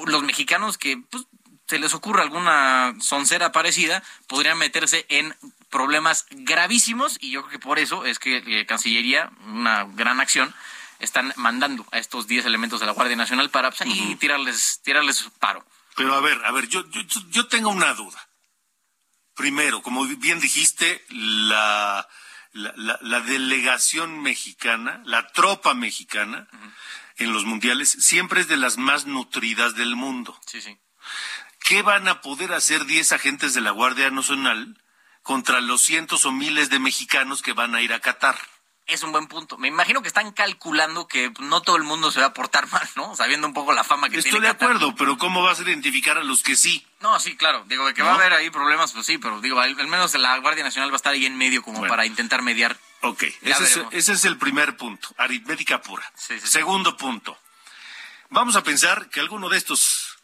[0.06, 1.26] Los mexicanos que pues,
[1.68, 5.36] se les ocurra alguna soncera parecida, podrían meterse en
[5.70, 10.54] problemas gravísimos y yo creo que por eso es que eh, Cancillería, una gran acción,
[11.00, 15.26] están mandando a estos 10 elementos de la Guardia Nacional para pues, ahí tirarles, tirarles
[15.40, 15.66] paro.
[15.96, 18.28] Pero a ver, a ver, yo, yo, yo tengo una duda.
[19.36, 22.08] Primero, como bien dijiste, la,
[22.54, 26.48] la, la- la delegación mexicana, la tropa mexicana
[27.18, 30.40] en los mundiales, siempre es de las más nutridas del mundo.
[30.46, 30.78] Sí, sí.
[31.66, 34.80] ¿Qué van a poder hacer 10 agentes de la Guardia Nacional
[35.24, 38.38] contra los cientos o miles de mexicanos que van a ir a Qatar?
[38.86, 39.58] Es un buen punto.
[39.58, 42.88] Me imagino que están calculando que no todo el mundo se va a portar mal,
[42.96, 43.16] ¿no?
[43.16, 44.70] Sabiendo un poco la fama que Estoy tiene de Qatar.
[44.74, 46.86] acuerdo, pero ¿cómo vas a identificar a los que sí?
[47.00, 47.64] No, sí, claro.
[47.68, 50.14] Digo, de que va a haber ahí problemas, pues sí, pero digo, al, al menos
[50.14, 51.90] la Guardia Nacional va a estar ahí en medio como Bueno.
[51.92, 52.78] para intentar mediar.
[53.02, 53.94] Ok, ese es, veremos.
[53.96, 56.04] ese es el primer punto, aritmética pura.
[56.16, 56.48] Sí, sí, sí.
[56.48, 57.36] Segundo punto,
[58.30, 60.15] vamos a pensar que alguno de estos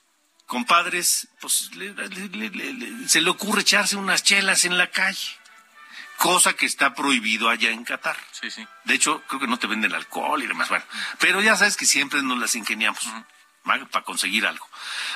[0.56, 5.30] compadres, pues le- se le ocurre echarse unas chelas en la calle,
[6.18, 8.18] cosa que está prohibido allá en Qatar.
[8.34, 8.68] Sí, sí.
[8.84, 10.68] De hecho, creo que no te venden alcohol y demás.
[10.68, 10.84] Bueno,
[11.20, 13.00] pero ya sabes que siempre nos las ingeniamos
[13.64, 14.68] para conseguir algo.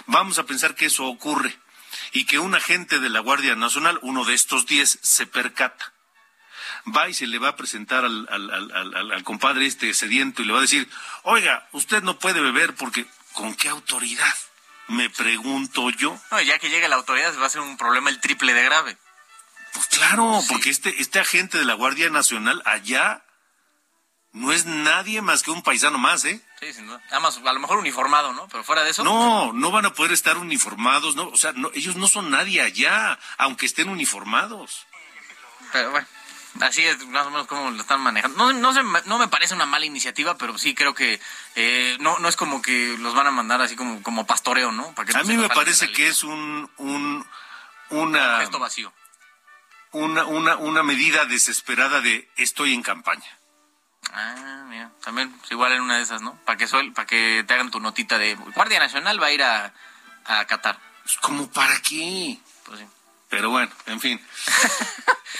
[0.05, 1.53] Vamos a pensar que eso ocurre
[2.13, 5.91] y que un agente de la Guardia Nacional, uno de estos diez, se percata.
[6.95, 10.45] Va y se le va a presentar al, al- al- al compadre este sediento y
[10.45, 10.87] le va a decir,
[11.23, 14.33] oiga, usted no puede beber porque, ¿con qué autoridad?
[14.87, 16.19] Me pregunto yo.
[16.31, 18.97] No, ya que llegue la autoridad va a ser un problema el triple de grave.
[19.73, 23.25] Pues claro, porque este, este agente de la Guardia Nacional allá
[24.35, 26.41] no es nadie más que un paisano más, ¿eh?
[26.59, 27.01] Sí, sin duda.
[27.09, 28.47] Además, a lo mejor uniformado, ¿no?
[28.49, 29.03] Pero fuera de eso.
[29.03, 32.61] No, no van a poder estar uniformados, no, o sea, no, ellos no son nadie
[32.61, 34.87] allá, aunque estén uniformados.
[35.71, 36.07] Pero bueno,
[36.61, 38.37] así es más o menos como lo están manejando.
[38.37, 41.19] No, no, se me- no me parece una mala iniciativa, pero sí creo que
[41.55, 44.93] eh, no, no es como que los van a mandar así como, como pastoreo, ¿no?
[44.93, 47.25] Para que no A mí me parece que es un, un,
[47.89, 48.91] un una, gesto vacío.
[49.91, 53.39] una, una, una medida desesperada de estoy en campaña.
[54.13, 56.35] Ah, mira, también pues, igual en una de esas, ¿no?
[56.45, 59.41] Para que suel, para que te hagan tu notita de Guardia Nacional va a ir
[59.43, 59.73] a,
[60.25, 60.77] a Qatar.
[61.03, 62.37] Pues, ¿Cómo para qué?
[62.65, 62.85] Pues sí.
[63.35, 64.25] Pero bueno, en fin.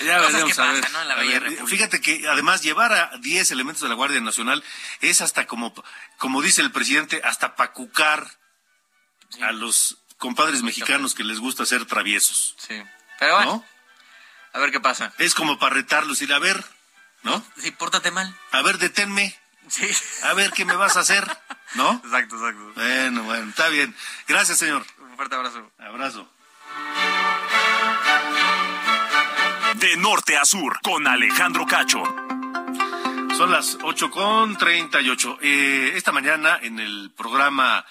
[0.03, 0.91] Ya Cosas veremos, que a pasan, ver.
[0.91, 1.01] ¿no?
[1.01, 1.67] En la A Bella ver, República.
[1.67, 4.61] Fíjate que además llevar a 10 elementos de la Guardia Nacional
[4.99, 5.73] es hasta como,
[6.17, 8.29] como dice el presidente, hasta pacucar
[9.41, 12.55] a los compadres mexicanos que les gusta ser traviesos.
[12.57, 12.83] Sí.
[13.19, 13.65] Pero bueno, ¿No?
[14.51, 15.13] A ver qué pasa.
[15.17, 16.61] Es como para retarlos y a ver,
[17.23, 17.41] ¿no?
[17.57, 18.37] Sí, pórtate mal.
[18.51, 19.33] A ver, deténme.
[19.69, 19.89] Sí.
[20.23, 21.25] A ver qué me vas a hacer,
[21.75, 21.89] ¿no?
[22.03, 22.73] Exacto, exacto.
[22.75, 23.95] Bueno, bueno, está bien.
[24.27, 24.85] Gracias, señor.
[24.99, 25.71] Un fuerte abrazo.
[25.79, 26.29] Abrazo.
[29.85, 32.01] De norte a sur, con Alejandro Cacho.
[33.37, 35.37] Son las 8 con 38.
[35.43, 37.85] Eh, esta mañana en el programa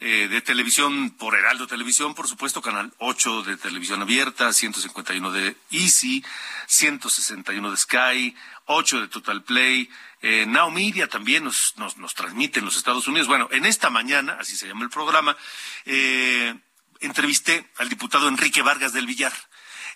[0.00, 5.54] eh, de televisión por Heraldo Televisión, por supuesto, canal 8 de televisión abierta, 151 de
[5.70, 6.24] Easy,
[6.66, 8.34] 161 de Sky,
[8.64, 9.90] 8 de Total Play,
[10.22, 13.28] eh, Now Media también nos, nos, nos transmite en los Estados Unidos.
[13.28, 15.36] Bueno, en esta mañana, así se llama el programa,
[15.84, 16.54] eh,
[17.00, 19.34] entrevisté al diputado Enrique Vargas del Villar.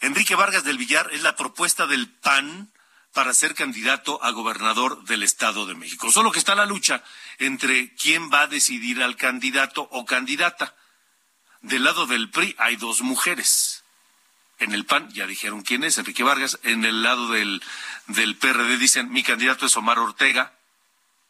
[0.00, 2.70] Enrique Vargas del Villar es la propuesta del PAN
[3.12, 6.12] para ser candidato a gobernador del Estado de México.
[6.12, 7.02] Solo que está la lucha
[7.38, 10.74] entre quién va a decidir al candidato o candidata.
[11.60, 13.82] Del lado del PRI hay dos mujeres.
[14.60, 16.58] En el PAN ya dijeron quién es, Enrique Vargas.
[16.62, 17.62] En el lado del,
[18.06, 20.52] del PRD dicen mi candidato es Omar Ortega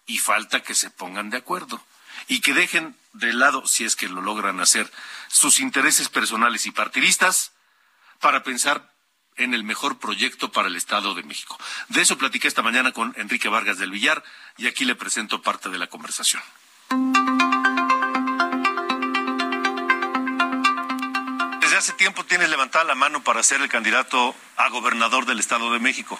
[0.06, 1.82] y falta que se pongan de acuerdo
[2.26, 4.90] y que dejen de lado, si es que lo logran hacer,
[5.28, 7.52] sus intereses personales y partidistas
[8.20, 8.92] para pensar
[9.36, 11.56] en el mejor proyecto para el Estado de México.
[11.88, 14.22] De eso platiqué esta mañana con Enrique Vargas del Villar
[14.56, 16.42] y aquí le presento parte de la conversación.
[21.60, 25.72] Desde hace tiempo tienes levantada la mano para ser el candidato a gobernador del Estado
[25.72, 26.18] de México.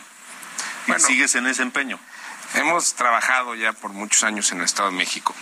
[0.87, 1.05] Y Bueno.
[1.05, 1.99] sigues en ese empeño.
[2.55, 5.35] Hemos trabajado ya por muchos años en el Estado de México.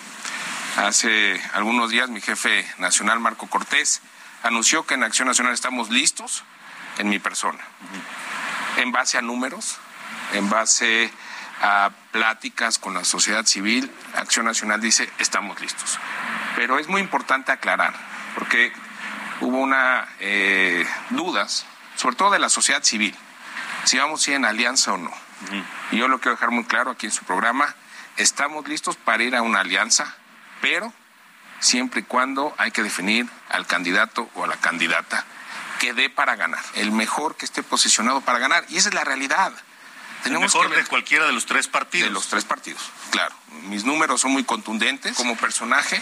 [0.77, 4.01] Hace algunos días mi jefe nacional, Marco Cortés,
[4.43, 6.45] anunció que en Acción Nacional estamos listos
[6.99, 7.63] en mi persona.
[8.77, 9.79] En base a números,
[10.33, 11.11] en base
[11.63, 15.99] a pláticas con la sociedad civil, Acción Nacional dice estamos listos.
[16.57, 17.95] Pero es muy importante aclarar,
[18.35, 18.73] porque
[19.41, 21.67] hubo una eh, dudas,
[21.97, 23.15] sobre todo de la sociedad civil,
[23.85, 25.13] si vamos a ir en alianza o no.
[25.93, 27.75] Y yo lo quiero dejar muy claro aquí en su programa,
[28.17, 30.15] estamos listos para ir a una alianza,
[30.61, 30.93] pero
[31.61, 35.25] siempre y cuando hay que definir al candidato o a la candidata
[35.81, 38.65] que dé para ganar, el mejor que esté posicionado para ganar.
[38.69, 39.53] Y esa es la realidad.
[40.25, 42.09] El mejor de cualquiera de los tres partidos.
[42.09, 43.35] De los tres partidos, claro.
[43.65, 45.15] Mis números son muy contundentes.
[45.17, 46.01] Como personaje,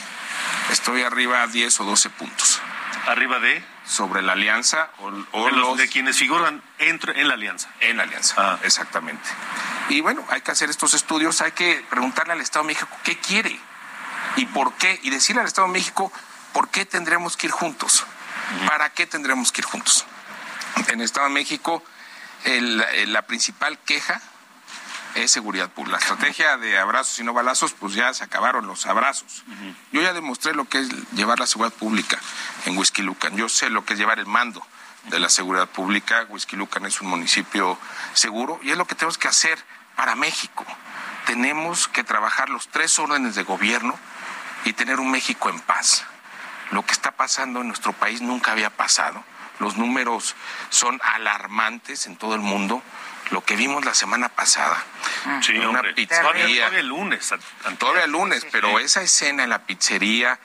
[0.70, 2.60] estoy arriba a 10 o 12 puntos.
[3.06, 3.62] ¿Arriba de?
[3.84, 7.68] Sobre la alianza o, o de, los, los de quienes figuran entre, en la alianza.
[7.80, 8.58] en la alianza, Ah.
[8.62, 9.28] exactamente.
[9.90, 13.18] Y bueno, hay que hacer estos estudios, hay que preguntarle al Estado de México qué
[13.18, 13.60] quiere
[14.36, 16.12] y por qué, y decirle al Estado de México
[16.52, 18.04] por qué tendremos que ir juntos,
[18.66, 20.04] para qué tendremos que ir juntos.
[20.88, 21.82] En el Estado de México,
[22.44, 24.20] el- el- la principal queja
[25.14, 25.98] es seguridad pública.
[25.98, 29.44] La estrategia de abrazos y no balazos, pues ya se acabaron los abrazos.
[29.92, 32.18] Yo ya demostré lo que es llevar la seguridad pública
[32.66, 33.36] en Whisky Lucan.
[33.36, 34.66] Yo sé lo que es llevar el mando
[35.04, 36.26] de la seguridad pública.
[36.28, 37.78] Whisky Lucan es un municipio
[38.14, 39.64] seguro y es lo que tenemos que hacer
[39.94, 40.64] para México.
[41.26, 43.96] Tenemos que trabajar los tres órdenes de gobierno
[44.64, 46.04] y tener un México en paz.
[46.70, 49.22] Lo que está pasando en nuestro país nunca había pasado.
[49.60, 50.34] Los números
[50.70, 52.82] son alarmantes en todo el mundo.
[53.30, 54.82] Lo que vimos la semana pasada.
[55.40, 55.94] Sí, en una hombre.
[55.94, 56.22] pizzería.
[56.22, 57.34] Todavía, todavía el lunes.
[57.78, 60.38] Todavía el lunes, pero esa escena en la pizzería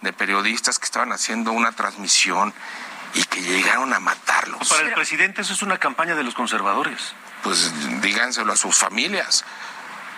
[0.00, 2.52] de periodistas que estaban haciendo una transmisión
[3.14, 4.68] y que llegaron a matarlos.
[4.68, 7.14] Para el presidente eso es una campaña de los conservadores.
[7.42, 7.72] Pues
[8.02, 9.44] díganselo a sus familias.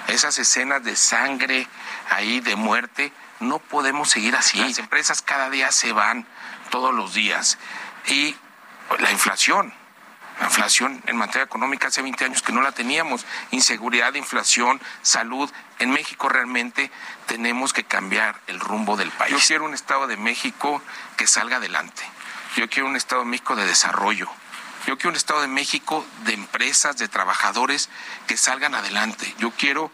[0.09, 1.68] Esas escenas de sangre
[2.11, 4.59] ahí, de muerte, no podemos seguir así.
[4.59, 6.26] Las empresas cada día se van,
[6.70, 7.59] todos los días.
[8.07, 8.36] Y
[8.99, 9.72] la inflación,
[10.41, 13.26] la inflación en materia económica hace 20 años que no la teníamos.
[13.51, 15.51] Inseguridad, inflación, salud.
[15.78, 16.91] En México realmente
[17.26, 19.32] tenemos que cambiar el rumbo del país.
[19.32, 20.82] Yo quiero un Estado de México
[21.16, 22.03] que salga adelante.
[22.57, 24.28] Yo quiero un Estado de México de desarrollo.
[24.86, 27.91] Yo quiero un Estado de México de empresas, de trabajadores
[28.26, 29.34] que salgan adelante.
[29.39, 29.91] Yo quiero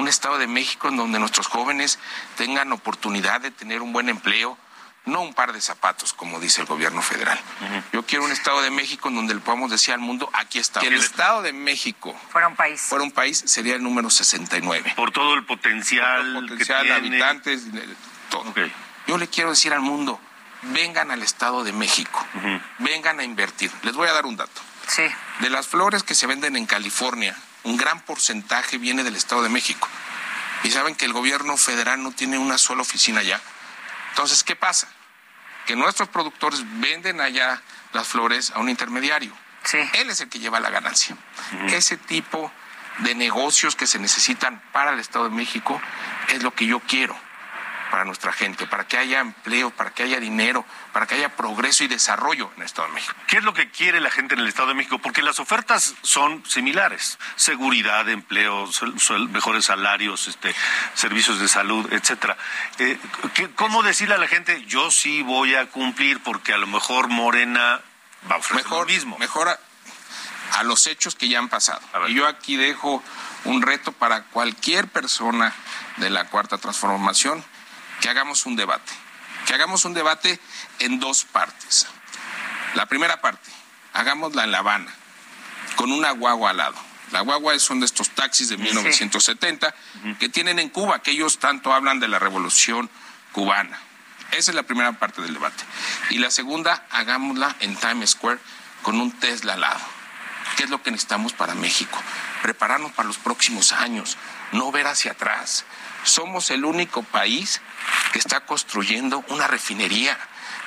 [0.00, 1.98] un Estado de México en donde nuestros jóvenes
[2.36, 4.56] tengan oportunidad de tener un buen empleo,
[5.04, 7.40] no un par de zapatos, como dice el gobierno federal.
[7.92, 10.80] Yo quiero un Estado de México en donde le podamos decir al mundo, aquí está.
[10.80, 12.80] Si el Estado de México Fuera un país.
[12.80, 14.92] fuera un país, sería el número 69.
[14.96, 17.16] Por todo el potencial, Potencial, que tiene.
[17.22, 17.62] habitantes,
[18.30, 18.42] todo.
[18.50, 18.58] Ok.
[19.06, 20.20] Yo le quiero decir al mundo,
[20.62, 22.24] vengan al Estado de México,
[22.78, 23.72] vengan a invertir.
[23.82, 24.60] Les voy a dar un dato.
[24.88, 25.04] Sí.
[25.40, 27.34] De las flores que se venden en California,
[27.64, 29.88] un gran porcentaje viene del Estado de México.
[30.64, 33.40] Y saben que el gobierno federal no tiene una sola oficina allá.
[34.10, 34.88] Entonces, ¿qué pasa?
[35.66, 39.32] Que nuestros productores venden allá las flores a un intermediario.
[39.64, 39.78] Sí.
[39.94, 41.16] Él es el que lleva la ganancia.
[41.68, 42.50] Ese tipo
[42.98, 45.80] de negocios que se necesitan para el Estado de México
[46.28, 47.16] es lo que yo quiero.
[47.98, 51.82] Para nuestra gente, para que haya empleo, para que haya dinero, para que haya progreso
[51.82, 53.12] y desarrollo en el Estado de México.
[53.26, 55.00] ¿Qué es lo que quiere la gente en el Estado de México?
[55.00, 58.70] Porque las ofertas son similares: seguridad, empleo,
[59.30, 60.54] mejores salarios, este,
[60.94, 62.36] servicios de salud, etcétera.
[62.78, 63.00] Eh,
[63.34, 67.08] ¿qué- ¿Cómo decirle a la gente yo sí voy a cumplir porque a lo mejor
[67.08, 67.80] Morena
[68.30, 69.18] va a ofrecer mejor, lo mismo?
[69.18, 69.58] mejor a,
[70.52, 71.80] a los hechos que ya han pasado.
[72.06, 73.02] Y yo aquí dejo
[73.42, 75.52] un reto para cualquier persona
[75.96, 77.44] de la cuarta transformación
[78.00, 78.92] que hagamos un debate.
[79.46, 80.38] Que hagamos un debate
[80.78, 81.86] en dos partes.
[82.74, 83.50] La primera parte,
[83.94, 84.92] hagámosla en La Habana,
[85.76, 86.76] con una guagua al lado.
[87.12, 89.74] La guagua son de estos taxis de 1970
[90.18, 92.90] que tienen en Cuba, que ellos tanto hablan de la revolución
[93.32, 93.78] cubana.
[94.32, 95.64] Esa es la primera parte del debate.
[96.10, 98.38] Y la segunda, hagámosla en Times Square
[98.82, 99.80] con un Tesla al lado.
[100.56, 101.98] ¿Qué es lo que necesitamos para México?
[102.42, 104.18] Prepararnos para los próximos años,
[104.52, 105.64] no ver hacia atrás.
[106.04, 107.60] Somos el único país
[108.12, 110.18] que está construyendo una refinería,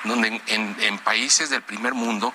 [0.03, 2.33] donde en, en- en países del primer mundo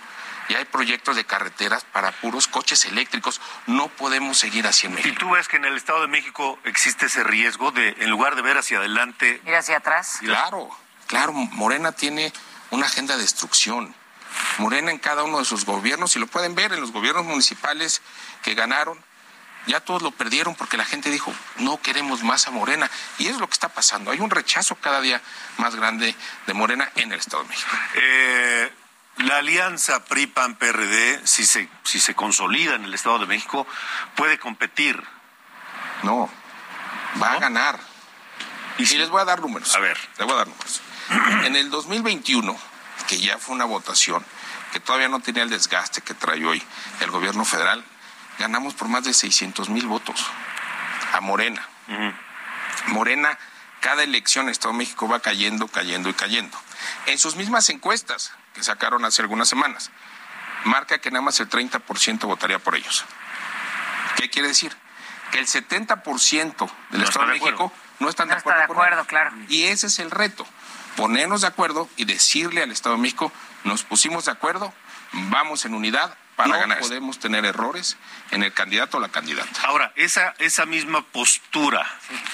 [0.48, 3.40] ya hay proyectos de carreteras para puros coches eléctricos.
[3.66, 5.16] No podemos seguir así en ¿Y México.
[5.18, 8.42] tú ves que en el Estado de México existe ese riesgo de, en lugar de
[8.42, 10.18] ver hacia adelante, Ir hacia atrás.
[10.20, 10.70] Claro,
[11.08, 12.32] claro, Morena tiene
[12.70, 13.94] una agenda de destrucción.
[14.58, 18.02] Morena en cada uno de sus gobiernos, y lo pueden ver en los gobiernos municipales
[18.42, 19.02] que ganaron,
[19.66, 22.90] ya todos lo perdieron porque la gente dijo, no queremos más a Morena.
[23.18, 24.10] Y es lo que está pasando.
[24.10, 25.20] Hay un rechazo cada día
[25.58, 26.14] más grande
[26.46, 27.70] de Morena en el Estado de México.
[27.94, 28.72] Eh,
[29.18, 33.66] la alianza PRI-PAN-PRD, si se, si se consolida en el Estado de México,
[34.14, 35.02] puede competir.
[36.02, 36.30] No,
[37.20, 37.78] va a ganar.
[38.78, 39.74] Y si les voy a dar números.
[39.74, 39.98] A ver.
[40.18, 40.82] Les voy a dar números.
[41.44, 42.56] en el 2021,
[43.08, 44.24] que ya fue una votación,
[44.72, 46.62] que todavía no tenía el desgaste que trae hoy
[47.00, 47.84] el gobierno federal,
[48.38, 50.24] ganamos por más de 600 mil votos
[51.12, 51.66] a Morena.
[52.88, 53.38] Morena,
[53.80, 56.56] cada elección en el Estado de México va cayendo, cayendo y cayendo.
[57.06, 59.90] En sus mismas encuestas que sacaron hace algunas semanas,
[60.64, 63.04] marca que nada más el 30% votaría por ellos.
[64.16, 64.76] ¿Qué quiere decir?
[65.30, 68.50] Que el 70% del No Estado está de de México no están No de está
[68.50, 68.60] acuerdo.
[68.60, 69.32] de con acuerdo, claro.
[69.48, 70.46] Y ese es el reto,
[70.96, 73.32] ponernos de acuerdo y decirle al Estado de México,
[73.64, 74.72] nos pusimos de acuerdo,
[75.12, 76.78] vamos en unidad para No ganar.
[76.80, 77.96] Podemos tener errores
[78.30, 79.48] en el candidato o la candidata.
[79.64, 81.84] Ahora, esa, esa misma postura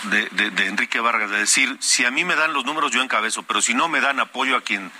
[0.04, 3.00] de, de- de Enrique Vargas, de decir, si a mí me dan los números, yo
[3.02, 4.90] encabezo, pero si no me dan apoyo a quien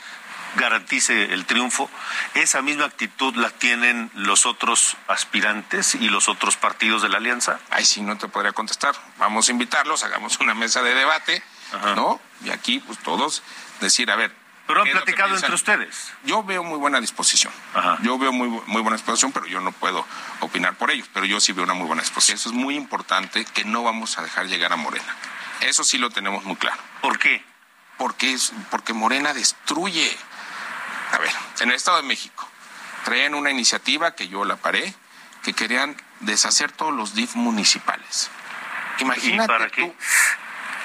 [0.57, 1.89] garantice el triunfo,
[2.35, 7.59] esa misma actitud la tienen los otros aspirantes y los otros partidos de la alianza.
[7.71, 8.95] Ahí sí no te podría contestar.
[9.19, 11.43] Vamos a invitarlos, hagamos una mesa de debate,
[11.97, 12.21] ¿no?
[12.45, 13.43] Y aquí, pues todos
[13.81, 14.42] decir, a ver.
[14.73, 16.13] Pero han ¿qué es lo que platicado entre ustedes.
[16.25, 17.53] Yo veo muy buena disposición.
[18.03, 20.07] Yo veo muy, muy buena disposición, pero yo no puedo
[20.41, 21.09] opinar por ellos.
[21.13, 22.37] Pero yo sí veo una muy buena disposición.
[22.37, 25.15] Eso es muy importante que no vamos a dejar llegar a Morena.
[25.61, 26.81] Eso sí lo tenemos muy claro.
[27.03, 27.45] ¿Por qué?
[27.99, 30.11] Porque, es, porque Morena destruye.
[31.13, 32.49] A ver, en el Estado de México
[33.05, 34.95] traían una iniciativa que yo la paré,
[35.43, 38.31] que querían deshacer todos los DIF municipales.
[39.01, 39.97] Imagínate para tú, qué?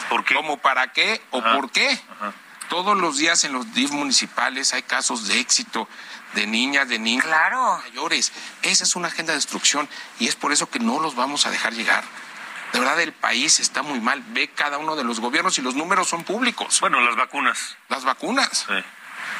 [0.09, 0.35] ¿Por qué?
[0.35, 1.53] ¿Cómo para qué o Ajá.
[1.53, 2.01] por qué?
[2.69, 5.87] Todos los días en los DIF municipales hay casos de éxito
[6.33, 7.25] de niñas, de niños
[7.83, 8.31] mayores.
[8.61, 9.87] Esa es una agenda de destrucción
[10.19, 12.03] y es por eso que no los vamos a dejar llegar.
[12.73, 14.21] De verdad, el país está muy mal.
[14.29, 16.79] Ve cada uno de los gobiernos y los números son públicos.
[16.81, 17.77] Bueno, las vacunas.
[17.87, 18.67] Las vacunas.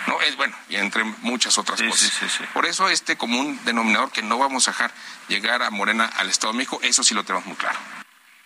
[0.08, 2.12] No, es bueno, y entre muchas otras cosas.
[2.54, 4.92] Por eso este común denominador que no vamos a dejar
[5.28, 7.78] llegar a Morena al Estado de México, eso sí lo tenemos muy claro.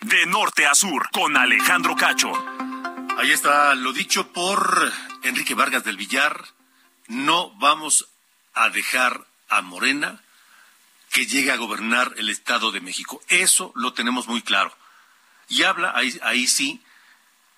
[0.00, 2.32] De norte a sur, con Alejandro Cacho.
[3.18, 4.92] Ahí está lo dicho por
[5.22, 6.44] Enrique Vargas del Villar.
[7.08, 8.08] No vamos
[8.54, 10.22] a dejar a Morena
[11.10, 13.22] que llegue a gobernar el Estado de México.
[13.28, 14.74] Eso lo tenemos muy claro.
[15.48, 16.82] Y habla ahí, ahí sí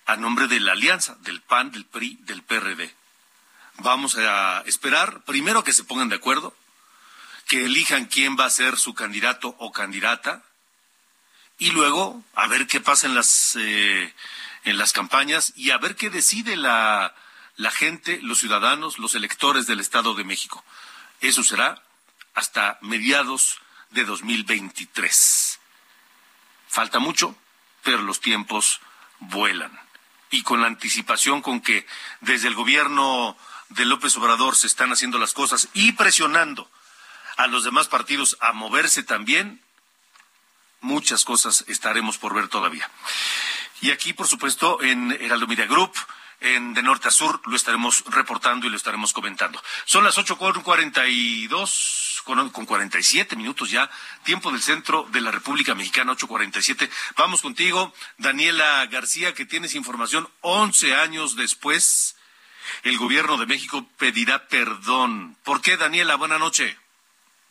[0.05, 2.93] a nombre de la alianza, del PAN, del PRI, del PRD.
[3.77, 6.55] Vamos a esperar primero que se pongan de acuerdo,
[7.47, 10.43] que elijan quién va a ser su candidato o candidata,
[11.57, 14.13] y luego a ver qué pasa en las eh,
[14.65, 17.15] en las campañas y a ver qué decide la,
[17.55, 20.63] la gente, los ciudadanos, los electores del Estado de México.
[21.21, 21.81] Eso será
[22.33, 23.59] hasta mediados
[23.91, 25.59] de 2023.
[26.67, 27.35] Falta mucho,
[27.83, 28.81] pero los tiempos
[29.19, 29.79] vuelan.
[30.31, 31.85] Y con la anticipación con que
[32.19, 33.37] desde el gobierno
[33.69, 36.69] de López Obrador se están haciendo las cosas y presionando
[37.37, 39.61] a los demás partidos a moverse también,
[40.81, 42.89] muchas cosas estaremos por ver todavía.
[43.81, 45.93] Y aquí, por supuesto, en Heraldo Media Group,
[46.41, 49.61] en de norte a sur, lo estaremos reportando y lo estaremos comentando.
[49.85, 53.89] Son las ocho con cuarenta y dos, con, con 47 minutos ya,
[54.23, 56.89] tiempo del centro de la República Mexicana, 8.47.
[57.17, 62.17] Vamos contigo, Daniela García, que tienes información 11 años después.
[62.83, 65.37] El gobierno de México pedirá perdón.
[65.43, 66.15] ¿Por qué, Daniela?
[66.15, 66.75] Buenas noches.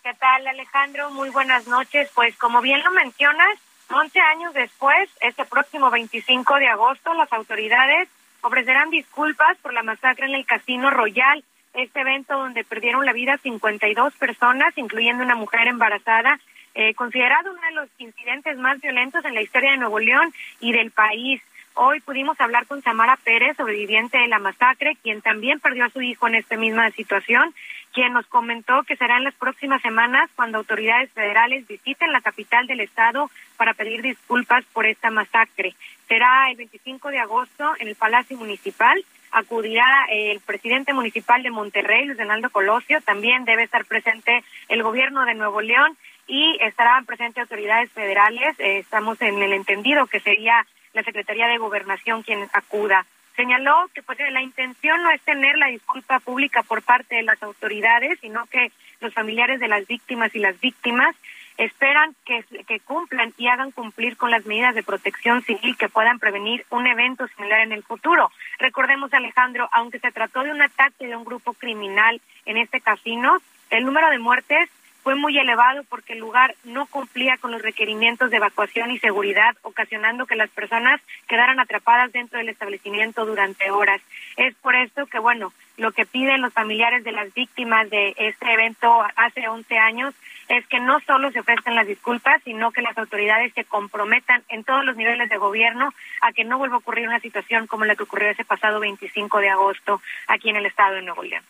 [0.02, 1.10] ¿Qué tal, Alejandro?
[1.10, 2.10] Muy buenas noches.
[2.14, 3.58] Pues como bien lo mencionas,
[3.90, 8.08] 11 años después, este próximo 25 de agosto, las autoridades
[8.40, 13.38] ofrecerán disculpas por la masacre en el Casino Royal, este evento donde perdieron la vida
[13.38, 16.38] 52 personas, incluyendo una mujer embarazada,
[16.74, 20.72] eh, considerado uno de los incidentes más violentos en la historia de Nuevo León y
[20.72, 21.42] del país.
[21.74, 26.02] Hoy pudimos hablar con Samara Pérez, sobreviviente de la masacre, quien también perdió a su
[26.02, 27.54] hijo en esta misma situación,
[27.94, 32.66] quien nos comentó que será en las próximas semanas cuando autoridades federales visiten la capital
[32.66, 35.74] del estado para pedir disculpas por esta masacre.
[36.08, 39.02] Será el 25 de agosto en el Palacio Municipal.
[39.30, 43.00] Acudirá el presidente municipal de Monterrey, Luis Donaldo Colosio.
[43.00, 48.58] También debe estar presente el gobierno de Nuevo León y estarán presentes autoridades federales.
[48.58, 53.06] Eh, estamos en el entendido que sería la Secretaría de Gobernación quien acuda.
[53.36, 57.42] Señaló que pues la intención no es tener la disculpa pública por parte de las
[57.42, 58.70] autoridades, sino que
[59.00, 61.16] los familiares de las víctimas y las víctimas
[61.56, 66.18] esperan que, que cumplan y hagan cumplir con las medidas de protección civil que puedan
[66.18, 68.30] prevenir un evento similar en el futuro.
[68.58, 73.38] Recordemos, Alejandro, aunque se trató de un ataque de un grupo criminal en este casino,
[73.70, 74.68] el número de muertes
[75.04, 79.54] fue muy elevado porque el lugar no cumplía con los requerimientos de evacuación y seguridad,
[79.60, 80.98] ocasionando que las personas
[81.28, 84.00] quedaran atrapadas dentro del establecimiento durante horas.
[84.38, 88.50] Es por esto que, bueno, lo que piden los familiares de las víctimas de este
[88.50, 90.14] evento hace 11 años
[90.48, 94.64] es que no solo se ofrezcan las disculpas, sino que las autoridades se comprometan en
[94.64, 95.92] todos los niveles de gobierno
[96.22, 99.38] a que no vuelva a ocurrir una situación como la que ocurrió ese pasado 25
[99.38, 101.44] de agosto aquí en el estado de Nuevo León.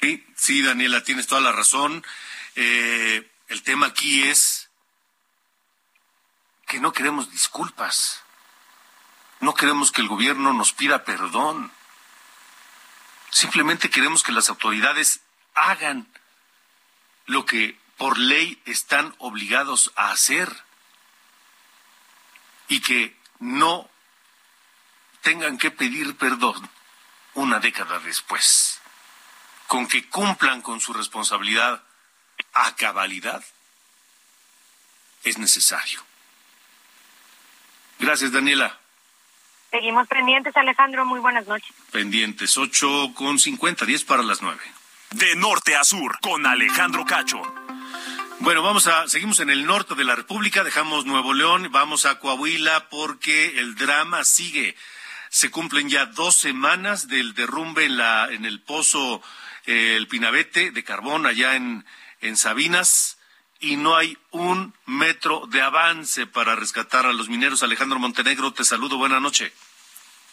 [0.00, 2.04] Sí, sí, Daniela, tienes toda la razón.
[2.56, 4.70] Eh, el tema aquí es
[6.66, 8.22] que no queremos disculpas.
[9.40, 11.70] No queremos que el gobierno nos pida perdón.
[13.30, 15.20] Simplemente queremos que las autoridades
[15.54, 16.08] hagan
[17.26, 20.64] lo que por ley están obligados a hacer
[22.68, 23.88] y que no
[25.20, 26.70] tengan que pedir perdón
[27.34, 28.80] una década después.
[29.66, 31.85] Con que cumplan con su responsabilidad
[32.56, 33.44] a cabalidad
[35.24, 36.00] es necesario.
[37.98, 38.78] Gracias, Daniela.
[39.70, 41.04] Seguimos pendientes, Alejandro.
[41.04, 41.70] Muy buenas noches.
[41.90, 44.58] Pendientes, 8 con 50, 10 para las 9.
[45.10, 47.42] De norte a sur, con Alejandro Cacho.
[48.40, 52.18] Bueno, vamos a, seguimos en el norte de la República, dejamos Nuevo León, vamos a
[52.18, 54.76] Coahuila porque el drama sigue.
[55.30, 59.22] Se cumplen ya dos semanas del derrumbe en la, en el pozo,
[59.64, 61.84] eh, el Pinabete de carbón allá en,
[62.20, 63.18] en Sabinas
[63.60, 67.62] y no hay un metro de avance para rescatar a los mineros.
[67.62, 69.52] Alejandro Montenegro, te saludo, buena noche.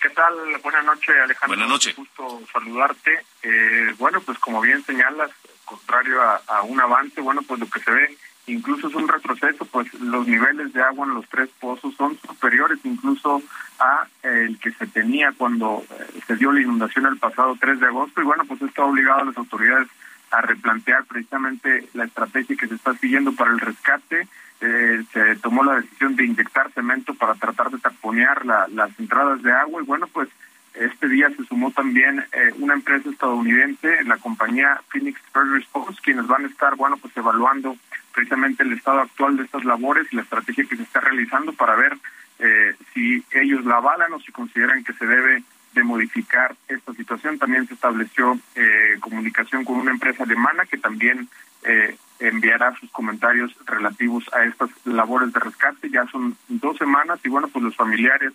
[0.02, 0.34] ¿Qué tal?
[0.62, 1.48] Buenas noches, Alejandro.
[1.56, 1.96] Buenas noches.
[1.96, 3.26] gusto saludarte.
[3.42, 5.32] Eh, bueno, pues como bien señalas,
[5.64, 8.18] contrario a, a, un avance, bueno, pues lo que se ve
[8.48, 12.80] incluso es un retroceso, pues los niveles de agua en los tres pozos son superiores
[12.84, 13.42] incluso
[13.80, 17.80] a eh, el que se tenía cuando eh, se dio la inundación el pasado 3
[17.80, 19.88] de agosto y bueno, pues esto ha obligado a las autoridades
[20.34, 24.28] a replantear precisamente la estrategia que se está siguiendo para el rescate.
[24.62, 29.42] Eh, se tomó la decisión de inyectar cemento para tratar de taponear la, las entradas
[29.44, 30.30] de agua y bueno, pues
[30.74, 36.26] este día se sumó también eh, una empresa estadounidense, la compañía Phoenix First Response, quienes
[36.26, 37.78] van a estar, bueno, pues evaluando
[38.14, 41.76] precisamente el estado actual de estas labores y la estrategia que se está realizando para
[41.76, 41.98] ver
[42.40, 45.44] eh, si ellos la avalan o si consideran que se debe
[45.74, 47.40] de modificar esta situación.
[47.40, 51.30] También se estableció eh, comunicación con una empresa alemana que también
[51.64, 55.90] eh, enviará sus comentarios relativos a estas labores de rescate.
[55.90, 58.34] Ya son dos semanas y bueno, pues los familiares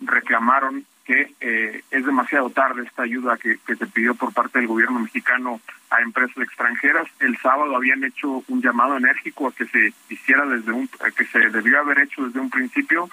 [0.00, 4.68] reclamaron que eh, es demasiado tarde esta ayuda que, que se pidió por parte del
[4.68, 5.60] gobierno mexicano
[5.90, 7.08] a empresas extranjeras.
[7.18, 11.50] El sábado habían hecho un llamado enérgico a que se hiciera desde un, que se
[11.50, 13.08] debió haber hecho desde un principio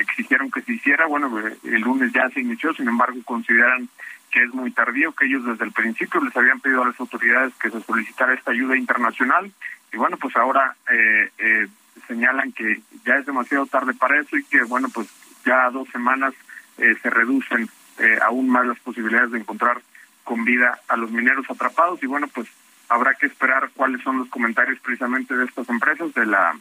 [0.00, 3.88] exigieron que se hiciera, bueno, eh, el lunes ya se inició, sin embargo consideran
[4.30, 7.54] que es muy tardío, que ellos desde el principio les habían pedido a las autoridades
[7.54, 9.50] que se solicitara esta ayuda internacional.
[9.92, 11.66] Y bueno, pues ahora eh, eh,
[12.06, 15.08] señalan que ya es demasiado tarde para eso y que bueno, pues
[15.44, 16.34] ya dos semanas
[16.76, 19.80] eh, se reducen eh, aún más las posibilidades de encontrar
[20.24, 22.02] con vida a los mineros atrapados.
[22.02, 22.48] Y bueno, pues
[22.88, 26.54] habrá que esperar cuáles son los comentarios precisamente de estas empresas, de la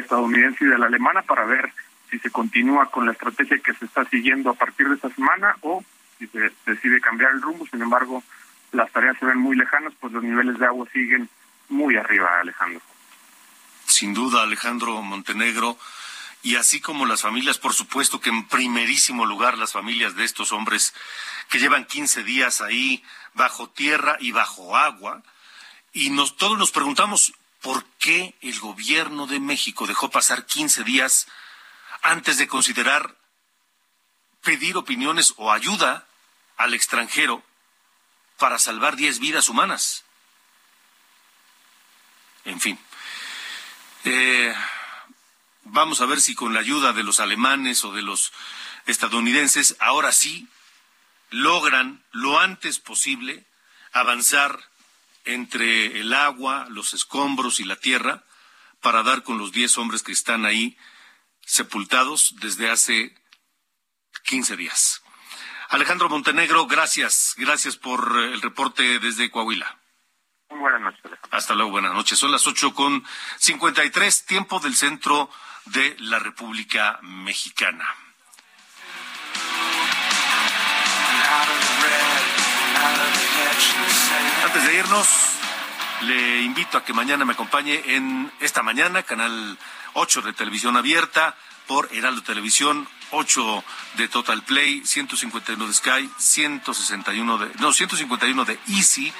[0.00, 1.72] estadounidense y de la alemana para ver
[2.10, 5.56] si se continúa con la estrategia que se está siguiendo a partir de esta semana
[5.62, 5.82] o
[6.18, 7.66] si se decide cambiar el rumbo.
[7.66, 8.22] Sin embargo,
[8.72, 11.28] las tareas se ven muy lejanas, pues los niveles de agua siguen
[11.68, 12.82] muy arriba, Alejandro.
[13.86, 15.78] Sin duda, Alejandro Montenegro.
[16.42, 20.52] Y así como las familias, por supuesto que en primerísimo lugar las familias de estos
[20.52, 20.92] hombres
[21.48, 25.22] que llevan 15 días ahí bajo tierra y bajo agua.
[25.92, 27.32] Y nos, todos nos preguntamos,
[27.62, 31.26] ¿por qué el gobierno de México dejó pasar 15 días
[32.02, 33.16] antes de considerar
[34.42, 36.06] pedir opiniones o ayuda
[36.56, 37.42] al extranjero
[38.38, 40.04] para salvar 10 vidas humanas?
[42.44, 42.78] En fin.
[44.04, 44.54] Eh,
[45.62, 48.32] vamos a ver si con la ayuda de los alemanes o de los
[48.86, 50.48] estadounidenses, ahora sí
[51.30, 53.46] logran lo antes posible
[53.92, 54.71] avanzar
[55.24, 58.24] entre el agua, los escombros y la tierra
[58.80, 60.76] para dar con los 10 hombres que están ahí
[61.40, 63.14] sepultados desde hace
[64.24, 65.02] 15 días.
[65.68, 67.34] Alejandro Montenegro, gracias.
[67.38, 69.78] Gracias por el reporte desde Coahuila.
[70.50, 71.18] Muy buenas noches.
[71.30, 72.18] Hasta luego, buenas noches.
[72.18, 73.02] Son las ocho con
[73.38, 75.30] 53, tiempo del centro
[75.66, 77.88] de la República Mexicana.
[84.44, 85.08] Antes de irnos,
[86.02, 89.58] le invito a que mañana me acompañe en esta mañana, canal
[89.94, 93.64] 8 de televisión abierta, por Heraldo Televisión, 8
[93.96, 99.12] de Total Play, 151 de Sky, 161 de, no, 151 de Easy,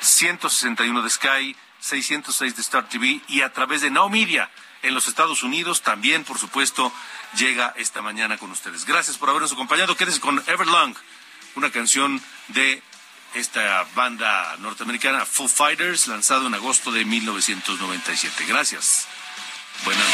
[0.00, 4.50] 161 de Sky, 606 de Star TV y a través de Now Media
[4.82, 6.92] en los Estados Unidos también, por supuesto,
[7.36, 8.84] llega esta mañana con ustedes.
[8.84, 9.96] Gracias por habernos acompañado.
[9.96, 10.94] Quédese con Everlong,
[11.56, 12.82] una canción de
[13.34, 18.44] esta banda norteamericana Foo Fighters, lanzado en agosto de 1997.
[18.46, 19.06] Gracias.
[19.84, 20.06] Buenas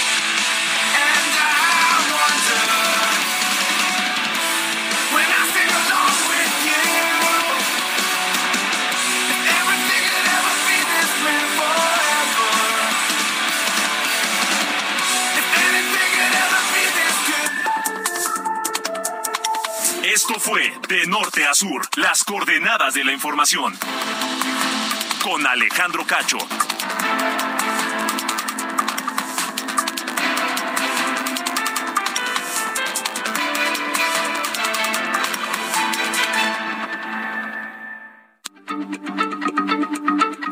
[20.15, 23.77] Esto fue De Norte a Sur, las coordenadas de la información.
[25.25, 26.39] Con Alejandro Cacho.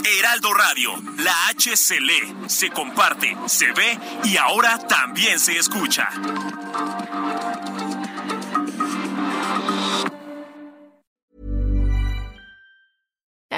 [0.04, 6.08] Heraldo Radio, la H se lee, se comparte, se ve y ahora también se escucha.